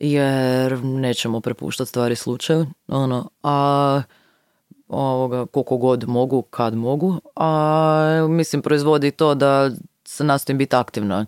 [0.00, 4.02] jer nećemo prepuštati stvari slučaju ono a
[4.88, 9.70] ovoga koliko god mogu kad mogu a mislim proizvodi to da
[10.04, 11.26] se nastojim biti aktivna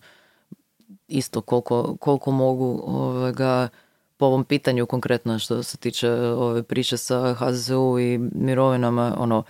[1.08, 3.68] isto koliko, koliko mogu ovoga,
[4.22, 9.42] po ovom pitanju konkretno što se tiče ove priče sa HZU i mirovinama, ono,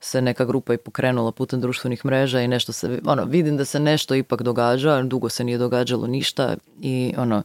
[0.00, 3.80] se neka grupa i pokrenula putem društvenih mreža i nešto se, ono, vidim da se
[3.80, 7.42] nešto ipak događa, dugo se nije događalo ništa i ono,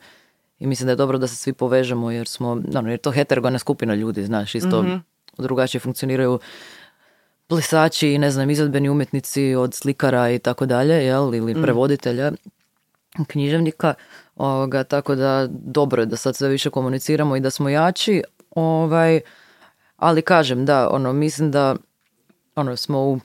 [0.60, 3.60] i mislim da je dobro da se svi povežemo jer smo, ono, jer to heterogena
[3.60, 4.86] skupina ljudi, znaš, isto
[5.38, 6.40] drugačije funkcioniraju
[7.48, 12.32] plesači i ne znam, izvedbeni umjetnici od slikara i tako dalje, jel, ili prevoditelja,
[13.28, 13.94] književnika,
[14.40, 19.22] ovoga, tako da dobro je da sad sve više komuniciramo i da smo jači, ovaj,
[19.98, 21.76] ali kažem, da, ono, mislim da
[22.56, 23.20] ono, smo u,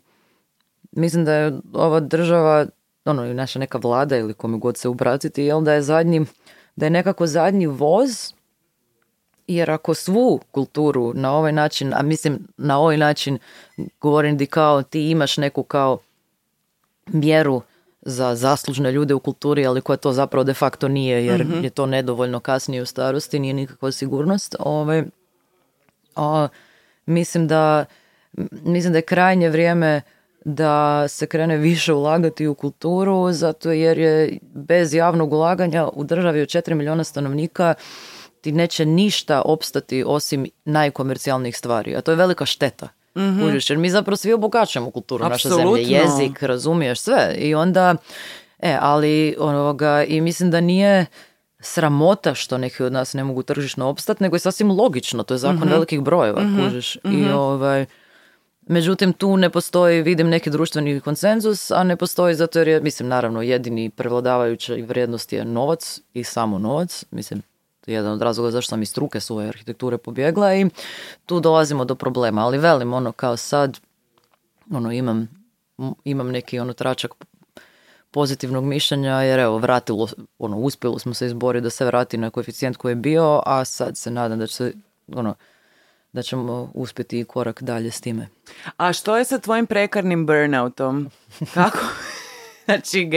[0.92, 2.66] mislim da je ova država,
[3.04, 6.26] ono, i naša neka vlada ili kome god se ubratiti, jel, da je zadnji,
[6.76, 8.32] da je nekako zadnji voz
[9.46, 13.38] jer ako svu kulturu na ovaj način, a mislim na ovaj način
[14.00, 15.98] govorim di kao ti imaš neku kao
[17.06, 17.62] mjeru
[18.04, 21.86] za zaslužne ljude u kulturi, ali koja to zapravo de facto nije, jer je to
[21.86, 24.56] nedovoljno kasnije u starosti, nije nikakva sigurnost.
[24.58, 25.04] Ovaj,
[26.16, 26.48] a,
[27.06, 27.84] mislim da
[28.50, 30.00] mislim da je krajnje vrijeme
[30.44, 36.42] da se krene više ulagati u kulturu, zato jer je bez javnog ulaganja u državi
[36.42, 37.74] od 4 milijuna stanovnika
[38.40, 42.88] ti neće ništa opstati osim najkomercijalnijih stvari, a to je velika šteta.
[43.16, 47.34] Mm jer mi zapravo svi obogaćujemo kulturu naše zemlje, jezik, razumiješ sve.
[47.38, 47.94] I onda,
[48.58, 51.06] e, ali onoga, i mislim da nije
[51.60, 55.38] sramota što neki od nas ne mogu tržišno opstati, nego je sasvim logično, to je
[55.38, 57.86] zakon velikih brojeva, kužiš, i ovaj,
[58.66, 63.08] Međutim, tu ne postoji, vidim neki društveni konsenzus, a ne postoji zato jer je, mislim,
[63.08, 67.04] naravno, jedini prevladavajuća vrijednost je novac i samo novac.
[67.10, 67.42] Mislim,
[67.86, 70.66] jedan od razloga zašto sam iz struke svoje arhitekture pobjegla i
[71.26, 72.44] tu dolazimo do problema.
[72.44, 73.80] Ali velim, ono, kao sad,
[74.70, 75.28] ono, imam,
[76.04, 77.14] imam neki ono tračak
[78.10, 80.08] pozitivnog mišljenja jer evo vratilo,
[80.38, 83.96] ono, uspjelo smo se izboriti da se vrati na koeficijent koji je bio, a sad
[83.96, 84.72] se nadam da će se,
[85.14, 85.34] ono,
[86.12, 88.28] da ćemo uspjeti i korak dalje s time.
[88.76, 91.10] A što je sa tvojim prekarnim burnoutom?
[91.54, 91.78] Kako?
[92.64, 93.10] Znači,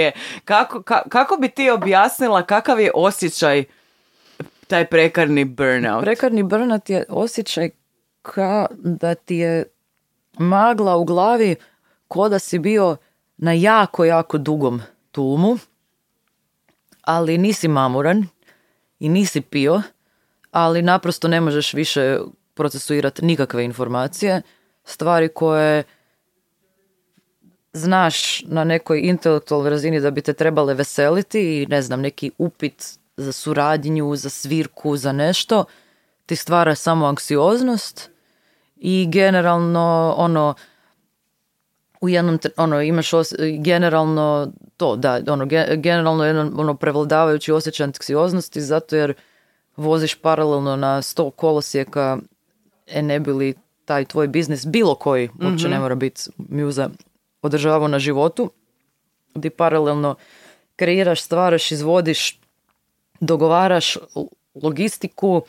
[0.45, 3.63] kako, ka- kako bi ti objasnila kakav je osjećaj
[4.67, 6.03] taj prekarni burnout?
[6.03, 7.69] Prekarni burnout je osjećaj
[8.21, 9.65] kao da ti je
[10.37, 11.55] magla u glavi
[12.07, 12.97] ko da si bio
[13.37, 15.57] na jako, jako dugom tulmu,
[17.01, 18.25] ali nisi mamuran
[18.99, 19.81] i nisi pio,
[20.51, 22.19] ali naprosto ne možeš više
[22.53, 24.41] procesuirati nikakve informacije,
[24.83, 25.83] stvari koje
[27.73, 32.99] znaš na nekoj intelektualnoj razini da bi te trebale veseliti i ne znam, neki upit
[33.17, 35.65] za suradnju, za svirku, za nešto,
[36.25, 38.09] ti stvara samo anksioznost
[38.75, 40.53] i generalno ono
[42.01, 47.83] u jednom ono imaš os- generalno to da ono ge- generalno jedan ono prevladavajući osjećaj
[47.83, 49.13] anksioznosti zato jer
[49.75, 52.17] voziš paralelno na sto kolosijeka
[52.87, 53.53] e ne bi li
[53.85, 56.89] taj tvoj biznis bilo koji uopće ne mora biti muza
[57.41, 58.51] održavao na životu
[59.35, 60.15] gdje paralelno
[60.75, 62.39] kreiraš, stvaraš, izvodiš
[63.19, 63.97] dogovaraš
[64.55, 65.41] logistiku uh,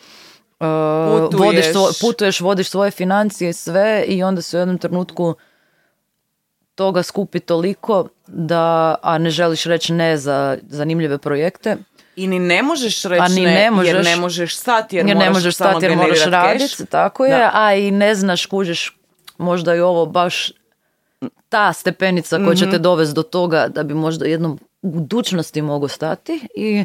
[1.21, 1.41] Putuješ.
[1.41, 5.35] vodiš svo- putuješ, vodiš svoje financije sve i onda se u jednom trenutku
[6.75, 8.65] toga skupi toliko da,
[9.03, 11.77] a ne želiš reći ne za zanimljive projekte,
[12.17, 15.07] I ni ne možeš reći A ni ne, ne jer možeš- ne možeš stati, jer,
[15.07, 17.51] jer ne možeš stati jer moraš raditi, tako je, Da.
[17.55, 18.97] a i ne znaš, kužiš,
[19.39, 20.53] možda je ovo baš
[21.49, 22.73] ta stepenica koja će Mhm.
[22.73, 26.85] te dovesti do toga da bi možda jednom u budućnosti mogo stati i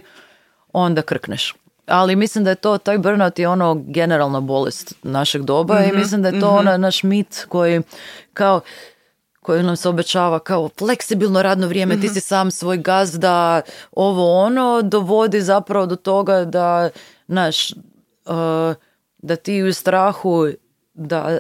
[0.74, 1.56] onda krkneš.
[1.88, 5.98] Ali mislim da je to, taj burnout je ono generalna bolest našeg doba Mhm, i
[5.98, 7.82] mislim da je to ona naš mit koji
[8.34, 8.62] kao
[9.42, 12.02] koji nam se obećava kao fleksibilno radno vrijeme, Mhm.
[12.02, 13.62] ti si sam svoj gazda,
[13.92, 16.90] ovo ono, dovodi zapravo do toga da,
[17.28, 17.78] znaš, uh,
[19.18, 20.48] da ti u strahu,
[20.94, 21.40] da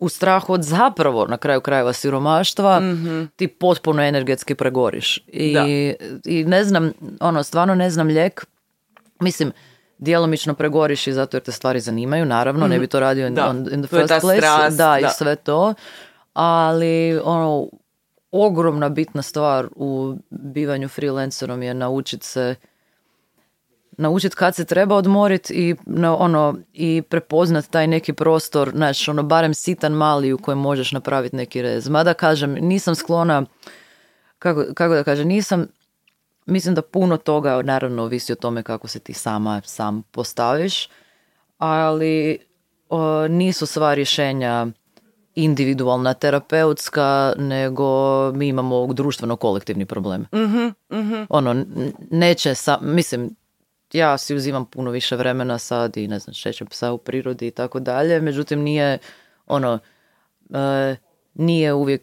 [0.00, 2.82] u strahu od zapravo na kraju krajeva siromaštva
[3.36, 5.24] ti potpuno energetski pregoriš.
[5.26, 5.64] I, Da.
[6.24, 8.46] I ne znam, ono, stvarno ne znam lijek.
[9.20, 9.52] Mislim,
[9.98, 13.48] djelomično pregoriš i zato jer te stvari zanimaju, naravno, ne bi to radio in, Da,
[13.48, 14.38] on- in the to je first ta place.
[14.38, 15.08] strast, da, i da.
[15.08, 15.74] sve to.
[16.34, 17.68] Ali, ono,
[18.32, 22.54] ogromna bitna stvar u bivanju freelancerom je naučiti se
[24.00, 29.22] naučiti kad se treba odmoriti i na, ono i prepoznat taj neki prostor, znaš, ono
[29.22, 31.88] barem sitan mali u kojem možeš napraviti neki rez.
[31.88, 33.44] Mada kažem, nisam sklona
[34.38, 35.66] kako, kako da kažem, nisam
[36.46, 40.88] mislim da puno toga naravno ovisi o tome kako se ti sama sam postaviš,
[41.58, 42.38] ali
[42.88, 44.66] o, nisu sva rješenja
[45.34, 47.86] individualna, terapeutska, nego
[48.32, 50.26] mi imamo društveno kolektivni problem.
[51.28, 53.30] Ono, n- neće sa, mislim,
[53.92, 57.50] ja si uzimam puno više vremena sad i ne znam, šećem psa u prirodi i
[57.50, 58.98] tako dalje, međutim nije
[59.46, 59.78] ono,
[60.54, 60.96] e,
[61.34, 62.02] nije uvijek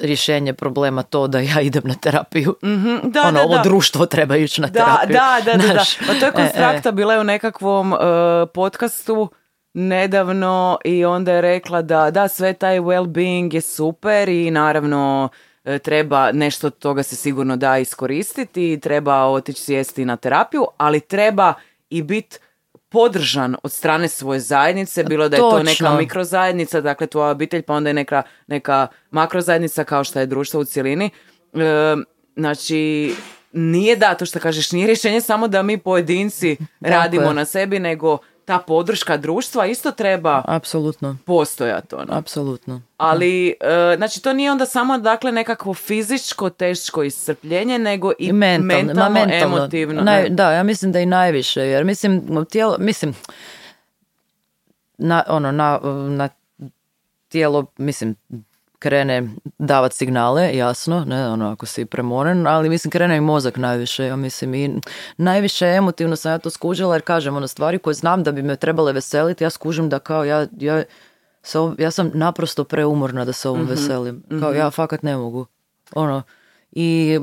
[0.00, 2.56] rješenje problema to da ja idem na terapiju.
[3.02, 3.62] Da, ono, da, ovo da.
[3.62, 5.16] društvo treba ići na Da, terapiju.
[5.16, 5.84] da, da, da, da.
[6.06, 6.32] Pa to je e, e.
[6.32, 7.98] konstrakta bila je u nekakvom uh,
[8.54, 9.30] podcastu
[9.74, 15.53] nedavno i onda je rekla da da sve taj well-being je super i naravno e,
[15.82, 21.00] treba nešto od toga se sigurno da iskoristiti i treba otići sjesti na terapiju, ali
[21.00, 21.54] treba
[21.90, 22.38] i biti
[22.88, 25.96] podržan od strane svoje zajednice, bilo da je to neka Točno.
[25.96, 30.64] mikrozajednica, dakle tvoja obitelj, pa onda je neka, neka makrozajednica kao što je društvo u
[30.64, 31.10] cjelini.
[31.52, 31.96] E,
[32.36, 33.12] znači,
[33.52, 37.34] nije da, to što kažeš, nije rješenje samo da mi pojedinci radimo je.
[37.34, 41.16] na sebi, nego ta podrška društva isto treba Apsolutno.
[41.26, 41.94] postojati.
[41.94, 42.06] Ono.
[42.10, 42.82] Apsolutno.
[42.96, 48.32] Ali, e, znači, to nije onda samo, dakle, nekakvo fizičko, teško iscrpljenje, nego i, I
[48.32, 49.56] mentalno, mentalno, ma mentalno.
[49.56, 50.02] emotivno.
[50.02, 53.14] Naj- da, ja mislim da i najviše, jer mislim, tijelo, mislim,
[54.98, 56.28] na, ono, na, na
[57.28, 58.16] tijelo, mislim,
[58.78, 64.04] krene davat signale, jasno, ne, ono, ako si premoren, ali mislim, krene i mozak najviše,
[64.04, 64.80] ja mislim, i
[65.16, 68.56] najviše emotivno sam ja to skužila, jer kažem, ono, stvari koje znam da bi me
[68.56, 70.82] trebale veseliti, ja skužim da kao, ja, ja,
[71.42, 75.46] se ja sam naprosto preumorna da se ovom veselim, kao, ja fakat ne mogu,
[75.94, 76.22] ono,
[76.72, 77.18] i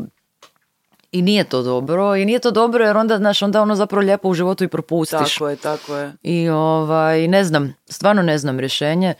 [1.12, 4.30] i nije to dobro, i nije to dobro jer onda, znaš, onda ono zapravo lijepo
[4.30, 5.34] u životu i propustiš.
[5.34, 6.14] Tako je, tako je.
[6.24, 9.14] I ovaj, ne znam, stvarno ne znam rješenje.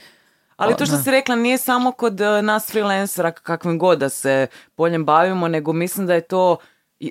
[0.62, 4.48] Ali to što si rekla nije samo kod e, nas freelancera kakvim god da se
[4.76, 6.58] poljem bavimo, nego mislim da je to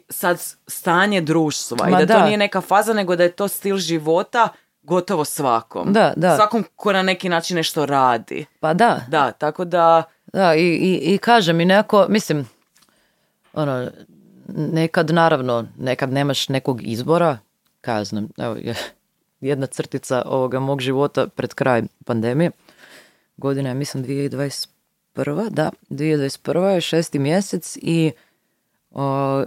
[0.09, 3.77] sad stanje društva Ma i da, to nije neka faza, nego da je to stil
[3.77, 4.49] života
[4.83, 5.93] gotovo svakom.
[5.93, 6.37] Da, da.
[6.37, 8.47] Svakom ko na neki način nešto radi.
[8.61, 10.03] Pa da, Da, tako da...
[10.27, 12.49] da, i, i, i kažem i nekako, mislim,
[13.53, 13.91] ono,
[14.49, 17.39] nekad naravno, nekad nemaš nekog izbora,
[18.05, 18.75] znam, evo, je-
[19.41, 22.51] jedna crtica ovoga mog života pred kraj pandemije,
[23.41, 25.51] godina mislim 2021.
[25.51, 26.65] Da, 2021.
[26.67, 28.13] je šesti mjesec i
[28.91, 29.45] o,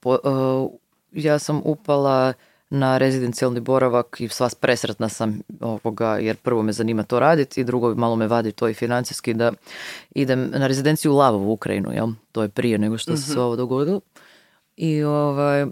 [0.00, 0.70] po- o,
[1.12, 2.32] ja sam upala
[2.70, 7.64] na rezidencijalni boravak i sva presretna sam ovoga, jer prvo me zanima to raditi i
[7.64, 9.52] drugo malo me vadi to i financijski da
[10.14, 12.08] idem na rezidenciju u Lavovu u Ukrajinu, jel?
[12.32, 14.00] To je prije nego što se sve ovo dogodilo.
[14.76, 15.66] I, ovaj,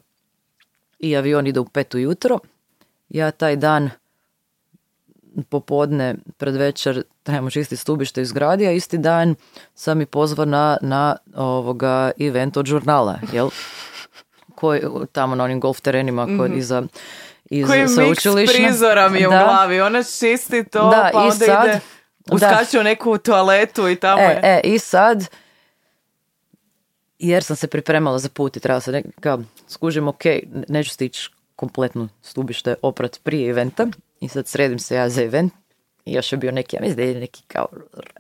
[0.99, 2.38] I avion ide u pet ujutro.
[3.09, 3.90] Ja taj dan
[5.49, 9.35] popodne pred večer trebamo čistiti stubište iz zgradi, a isti dan
[9.74, 13.51] sam i pozvana na ovoga event od žurnala, jel?
[14.55, 14.80] Koji,
[15.12, 16.82] tamo na onim golf terenima kod iza,
[17.45, 18.22] iza Koji miks
[18.55, 19.80] prizora mi je u glavi.
[19.80, 21.80] Ona čisti to, Da, pa i onda sad- ide...
[22.30, 24.41] Uskače u neku toaletu i tamo E, je...
[24.43, 25.28] e, i sad,
[27.18, 30.22] jer sam se pripremala za put i trebala sam nek- kao, skužim, ok,
[30.68, 33.87] neću stići kompletno stubište oprat prije eventa
[34.25, 35.53] i sad sredim se ja za event.
[36.05, 37.66] I još je bio neki, ja mislim da je neki kao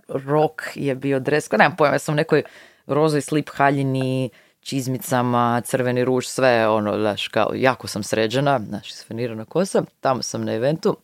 [0.08, 2.42] rok je bio dres, nemam pojma, ja sam u nekoj
[2.86, 4.30] rozoj slip haljini,
[4.60, 10.44] čizmicama, crveni ruž, sve ono, znaš, kao, jako sam sređena, znaš, isfenirana kosa, tamo sam
[10.44, 10.96] na eventu,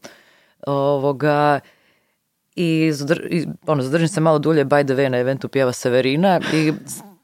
[0.66, 1.60] ovoga,
[2.54, 6.40] i, zadr- i ono, zadržim se malo dulje, by the way, na eventu pjeva Severina
[6.52, 6.72] i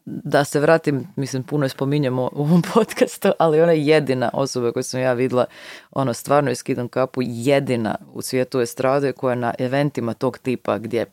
[0.07, 4.73] da se vratim, mislim, puno je spominjemo u ovom podcastu, ali ona je jedina osoba
[4.73, 5.45] koju sam ja vidjela,
[5.91, 11.07] ono, stvarno je skidam kapu, jedina u svijetu estrade koja na eventima tog tipa gdje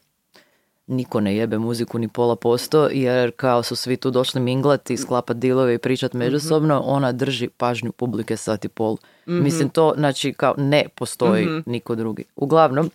[0.87, 5.37] niko ne jebe muziku ni pola posto, jer kao su svi tu došli minglati, sklapat
[5.37, 8.97] dilove i pričat međusobno, ona drži pažnju publike sat i pol.
[9.25, 12.23] Mislim, to, znači, kao ne postoji niko drugi.
[12.35, 12.91] Uglavnom,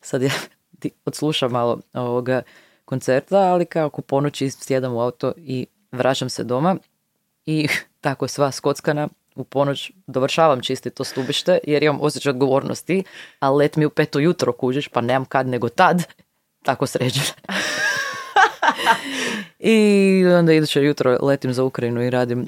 [0.00, 0.30] sad ja
[0.80, 2.42] ti odslušam malo ovoga
[2.92, 6.76] koncerta, ali kao ako ponoći sjedam u auto i vraćam se doma
[7.46, 7.68] i
[8.04, 13.04] tako sva skockana u ponoć dovršavam čistiti to stubište jer imam osjećaj odgovornosti,
[13.38, 16.02] a let mi u peto jutro kužiš pa nemam kad nego tad,
[16.66, 17.32] tako sređena.
[19.58, 22.46] I onda iduće jutro letim za Ukrajinu i radim,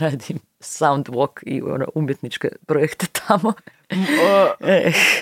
[0.00, 3.52] radim sound walk i ono, umjetničke projekte tamo.
[3.90, 4.48] O,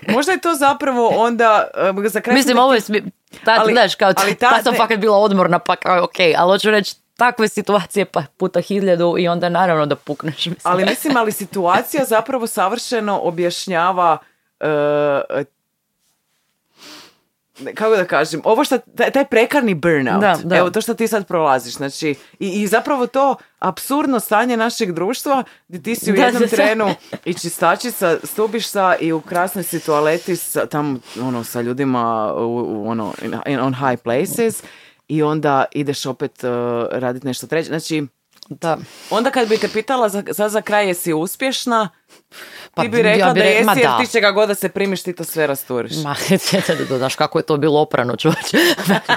[0.08, 1.66] možda je to zapravo onda...
[2.04, 3.10] e, Za kraj Mislim, ovo je, smi-
[3.44, 6.14] tad, ali- znaš, kao, ali tad, tad sam ne- fakat bila odmorna, pa kao, ok,
[6.36, 10.36] ali hoću reći, takve situacije pa puta hiljadu i onda naravno da pukneš.
[10.36, 10.56] Mislim.
[10.62, 14.18] Ali mislim, ali situacija zapravo savršeno objašnjava
[14.60, 14.66] e,
[17.74, 20.56] kako da kažem, ovo što, taj, taj prekarni burnout, Da, da.
[20.56, 25.44] evo to što ti sad prolaziš, znači, i, i zapravo to apsurdno stanje našeg društva,
[25.68, 26.94] gdje ti si u jednom da, trenu
[27.24, 32.88] i čistačica, stubišta i u krasnoj si toaleti sa, tam, ono, sa ljudima u, u,
[32.88, 34.62] ono, in, in- on high places
[35.08, 36.50] i onda ideš opet uh,
[36.92, 38.06] raditi nešto treće, znači,
[38.48, 38.78] Da.
[39.10, 41.88] Onda kad bi te pitala za, sad za kraj jesi uspješna,
[42.74, 43.98] Pa, ti bi rekla ja bi da re- jesi ma jer da.
[43.98, 45.92] ti čega god da se primiš ti to sve rasturiš.
[46.04, 46.14] Ma,
[46.88, 48.56] da, znaš kako je to bilo oprano, čovječe.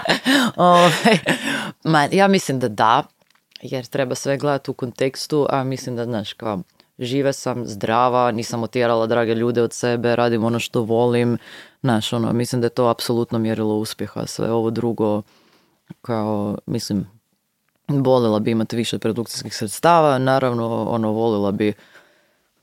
[0.56, 1.18] Ovaj,
[1.84, 3.04] Ma, ja mislim da da,
[3.62, 6.60] jer treba sve gledati u kontekstu, a mislim da, znaš, kao,
[7.00, 11.38] žive sam, zdrava, nisam otjerala drage ljude od sebe, radim ono što volim,
[11.82, 15.22] znaš, ono, mislim da je to apsolutno mjerilo uspjeha, sve ovo drugo,
[16.02, 17.08] kao, mislim,
[17.88, 21.74] volila bi imati više produkcijskih sredstava, naravno, ono, volila bi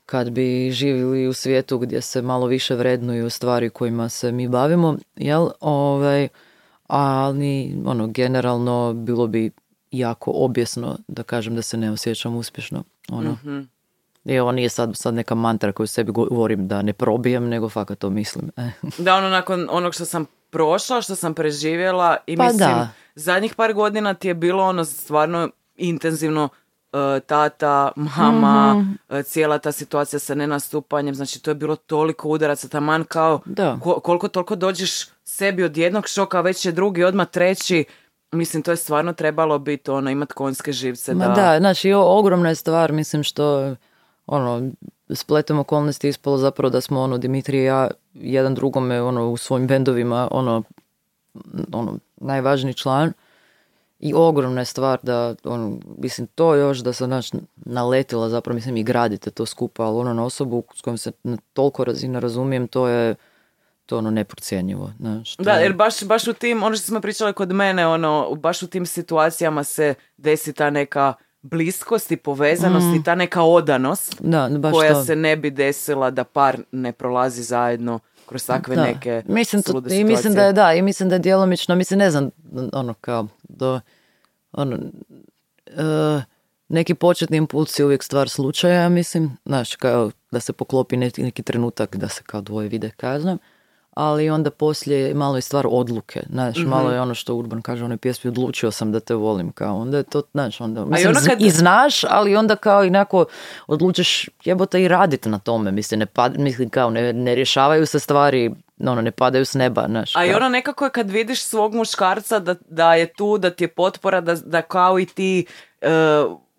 [0.05, 4.97] kad bi živjeli u svijetu gdje se malo više vrednuju stvari kojima se mi bavimo,
[5.15, 5.49] jel?
[5.59, 6.27] Ovaj,
[6.87, 9.51] ali, ono, generalno bilo bi
[9.91, 12.83] jako objesno da kažem da se ne osjećam uspješno.
[13.09, 13.37] Ono.
[14.25, 17.99] I ovo nije sad, sad neka mantra koju sebi govorim da ne probijem, nego fakat
[17.99, 18.51] to mislim.
[18.57, 18.69] E.
[19.03, 22.89] Da, ono nakon onog što sam prošla, što sam preživjela i Pa mislim, da.
[23.15, 26.64] zadnjih par godina ti je bilo ono stvarno intenzivno e,
[27.19, 28.91] tata, mama, Mhm.
[29.09, 33.77] e, cijela ta situacija sa nenastupanjem, znači to je bilo toliko udaraca, taman kao Da.
[33.77, 34.91] ko- koliko toliko dođeš
[35.23, 37.85] sebi od jednog šoka, već je drugi, odmah treći,
[38.31, 41.13] mislim to je stvarno trebalo biti ono, imat konjske živce.
[41.13, 43.75] Ma da, da, znači o- ogromna je stvar, mislim što
[44.27, 44.71] ono,
[45.09, 49.67] spletom okolnosti ispalo zapravo da smo ono, Dimitrij i ja jedan drugome ono, u svojim
[49.67, 50.63] bendovima ono,
[51.71, 53.13] ono, najvažniji član
[53.99, 58.77] i ogromna je stvar da, ono, mislim, to još da sam znači, naletila zapravo, mislim,
[58.77, 62.67] i gradite to skupa, ali ono, na osobu s kojom se na toliko razina razumijem,
[62.67, 63.15] to je
[63.85, 64.91] to ono neprocjenjivo.
[64.99, 68.35] Znaš, Da, je- jer baš, baš u tim, ono što smo pričali kod mene, ono,
[68.35, 74.15] baš u tim situacijama se desi ta neka bliskost i povezanost i ta neka odanost
[74.19, 75.03] da, baš koja to.
[75.03, 78.83] se ne bi desila da par ne prolazi zajedno kroz takve Da.
[78.83, 82.11] neke mislim to, i mislim da je da i mislim da je djelomično mislim ne
[82.11, 82.29] znam
[82.73, 83.79] ono kao do
[84.51, 84.77] ono
[85.65, 86.21] e,
[86.67, 91.23] neki početni impuls je uvijek stvar slučaja ja mislim znaš kao da se poklopi neki,
[91.23, 93.39] neki trenutak da se kao dvoje vide kaznom
[93.95, 96.69] ali onda poslije malo je stvar odluke, znaš, Mhm.
[96.69, 99.75] malo je ono što Urban kaže u onoj pjesmi, odlučio sam da te volim, kao,
[99.75, 103.25] onda je to, znaš, onda, mislim, ono kad- i znaš, ali onda kao inako
[103.67, 107.99] odlučiš jebote i raditi na tome, mislim, ne pad, mislim, kao, ne, ne rješavaju se
[107.99, 108.51] stvari,
[108.81, 110.15] ono, ne padaju s neba, znaš.
[110.15, 113.63] A i ono nekako je kad vidiš svog muškarca da, da je tu, da ti
[113.63, 115.45] je potpora, da, da kao i ti
[115.81, 115.89] e,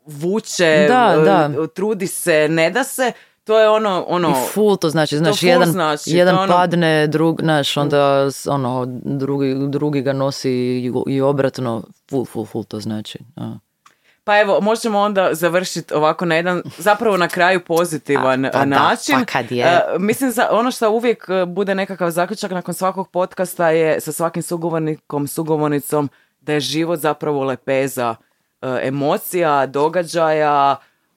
[0.07, 1.51] vuče, Da, e, da.
[1.67, 3.13] trudi se, ne da se,
[3.47, 6.53] to je ono, ono, I full to znači, znaš, full jedan, znači, jedan to ono-
[6.53, 12.65] padne, drug, znaš, onda ono, drugi, drugi ga nosi i, i obratno, full, full, full
[12.65, 13.19] to znači.
[13.37, 13.59] a.
[14.25, 18.65] Pa evo, možemo onda završiti ovako na jedan, zapravo na kraju pozitivan A, pa da,
[18.65, 19.15] način.
[19.19, 19.65] pa kad je.
[19.65, 24.13] E, mislim, za, ono što uvijek e, bude nekakav zaključak nakon svakog podcasta je sa
[24.13, 26.11] svakim sugovornikom, sugovornicom,
[26.41, 28.15] da je život zapravo lepeza
[28.63, 30.77] e, emocija, događaja.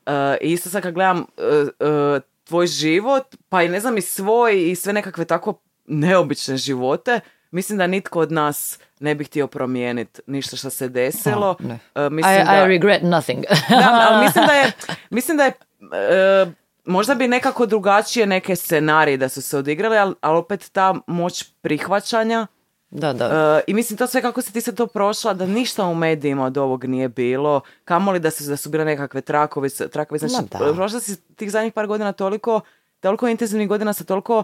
[0.10, 1.42] E, I isto sad kad gledam e,
[1.86, 7.20] e, tvoj život, pa i ne znam i svoj i sve nekakve tako neobične živote,
[7.52, 11.56] mislim da nitko od nas ne bi htio promijeniti ništa što se desilo.
[11.60, 11.64] I,
[12.10, 13.44] mislim I da- regret nothing.
[13.70, 14.72] da, ali mislim da je,
[15.10, 15.52] mislim da je
[15.94, 16.52] e,
[16.86, 21.44] možda bi nekako drugačije neke scenarije da su se odigrali, ali, ali opet ta moć
[21.62, 22.48] prihvaćanja
[22.92, 23.58] da, da.
[23.58, 26.46] e, i mislim to sve kako si ti se to prošla, da ništa u medijima
[26.46, 30.20] od ovog nije bilo, kamoli da su, da su bile nekakve trakovi, trakovi.
[30.20, 30.74] znači da.
[30.74, 32.62] prošla si tih zadnjih par godina toliko,
[33.00, 34.44] toliko intenzivnih godina sa toliko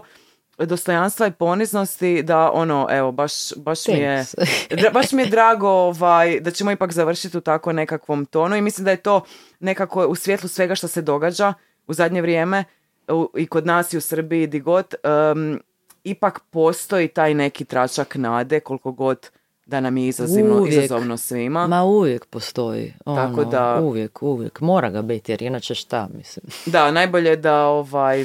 [0.58, 4.24] dostojanstva i poniznosti da ono, evo, baš, baš mi je
[4.94, 8.84] baš mi je drago ovaj, da ćemo ipak završiti u tako nekakvom tonu i mislim
[8.84, 9.20] da je to
[9.60, 11.54] nekako u svjetlu svega što se događa
[11.86, 12.64] u zadnje vrijeme
[13.08, 15.60] u- i kod nas i u Srbiji i di god, em,
[16.06, 19.30] ipak postoji taj neki tračak nade koliko god
[19.66, 20.74] da nam je izazivno, Uvijek.
[20.74, 21.66] izazovno svima.
[21.66, 22.94] Ma uvijek postoji.
[23.04, 24.60] Ono, Tako da- Uvijek, uvijek.
[24.60, 26.46] Mora ga biti, jer inače šta, mislim.
[26.66, 28.24] Da, najbolje je da ovaj...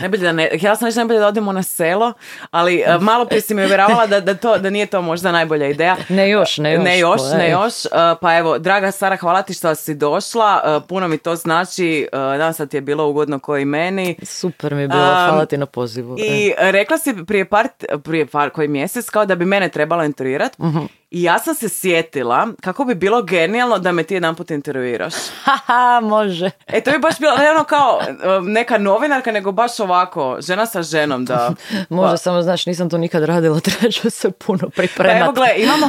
[0.00, 2.12] Najbolje da ne, htjela sam reći najbolje da odemo na selo,
[2.50, 5.66] ali e, malo prije si mi uvjeravala da, da, to, da nije to možda najbolja
[5.66, 5.96] ideja.
[6.08, 6.84] Ne još, ne još.
[6.84, 7.74] Ne još, pa, ne još.
[7.84, 10.76] Uh, Pa evo, draga Sara, hvala ti što si došla.
[10.76, 12.08] Uh, Puno mi to znači.
[12.12, 14.16] Uh, Nadam se da ti je bilo ugodno koji meni.
[14.22, 16.16] Super mi je bilo, hvala ti na pozivu.
[16.18, 17.68] I rekla si prije par,
[18.04, 20.62] prije par koji mjesec kao da bi mene trebalo intervjuirati.
[20.62, 20.84] Mhm.
[21.10, 25.14] I ja sam se sjetila kako bi bilo genijalno da me ti jedan put intervjuiraš.
[25.44, 26.50] Haha, može.
[26.66, 28.00] E, to bi baš bilo ne ono kao
[28.42, 31.50] neka novinarka, nego baš ovako, žena sa ženom da...
[31.88, 35.20] Može, Pa- samo znaš, nisam to nikad radila, treba se puno Pa pripremati.
[35.20, 35.86] evo, gle, imamo...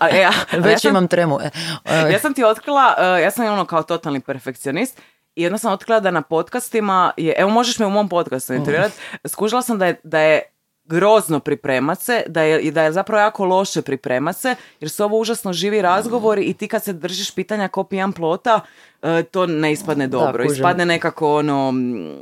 [0.00, 1.38] A, e, ja, Već ja sam- imam tremu.
[1.40, 1.50] E,
[1.84, 5.00] e, ja sam ti otkrila, uh, ja sam ono kao totalni perfekcionist
[5.34, 8.94] i jedno sam otkrila da na podcastima je, evo možeš me u mom podcastu intervjuirati,
[9.28, 10.42] skužila sam da je, da je
[10.88, 15.04] grozno pripremat se, da je, i da je zapravo jako loše pripremat se, jer su
[15.04, 18.60] ovo užasno živi razgovori i ti kad se držiš pitanja ko pijan plota,
[19.02, 20.44] uh, to ne ispadne dobro.
[20.44, 20.56] kužim.
[20.56, 21.74] ispadne nekako ono,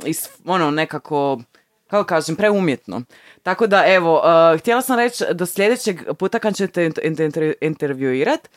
[0.05, 1.39] is, ono nekako,
[1.87, 3.01] kako kažem, preumjetno.
[3.43, 4.21] Tako da, evo,
[4.53, 8.49] uh, htjela sam reći do sljedećeg puta kad ćete int- inter- intervjuirat,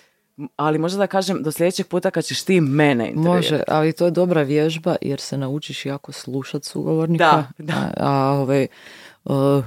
[0.57, 3.13] ali možda da kažem do sljedećeg puta kad ćeš ti mene.
[3.15, 7.25] Može, ali to je dobra vježba jer se naučiš jako slušat sugovornika.
[7.25, 7.75] Da, da.
[7.75, 8.67] A, a ovaj,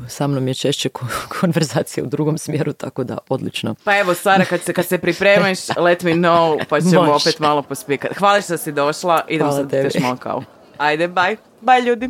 [0.07, 1.05] sa mnom je češće ko-
[1.39, 3.75] konverzacija u drugom smjeru, tako da odlično.
[3.83, 7.11] Pa evo, Sara, kad se, kad se pripremiš, let me know, pa ćemo Može.
[7.11, 8.15] opet malo pospikati.
[8.15, 9.85] Hvala što si došla, idemo Hvala sad tebi.
[9.85, 10.43] još malo kao.
[10.77, 11.37] Ajde, bye.
[11.61, 12.09] Bye, ljudi.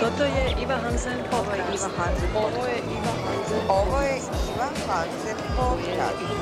[0.01, 1.89] Toto je Iva Hansen podcast.
[2.35, 3.59] Ovo je Iva Hansen.
[3.69, 5.59] Ovo je Iva Hansen podcast.
[5.59, 6.42] Ovo je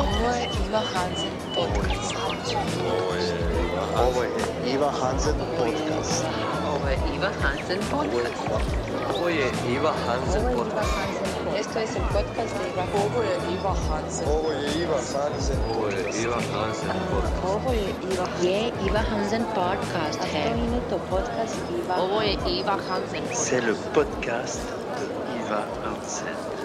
[0.00, 2.14] Iva Hansen podcast.
[3.96, 4.22] Ovo
[4.64, 6.24] Iva Hansen podcast.
[6.64, 8.34] Ovo Iva Hansen podcast.
[9.14, 10.90] Ovo Iva Hansen podcast.
[11.54, 12.84] Esto es el podcast de Iva.
[12.96, 14.26] Ovo je Iva Hansen.
[14.80, 15.58] Iva Hansen.
[16.22, 16.96] Iva Hansen
[17.42, 17.84] podcast.
[18.86, 19.02] Iva.
[19.02, 20.18] Hansen podcast.
[22.88, 23.22] Hansen.
[23.34, 24.60] C'est le podcast
[24.96, 25.04] de
[25.44, 26.59] Iva Hansen.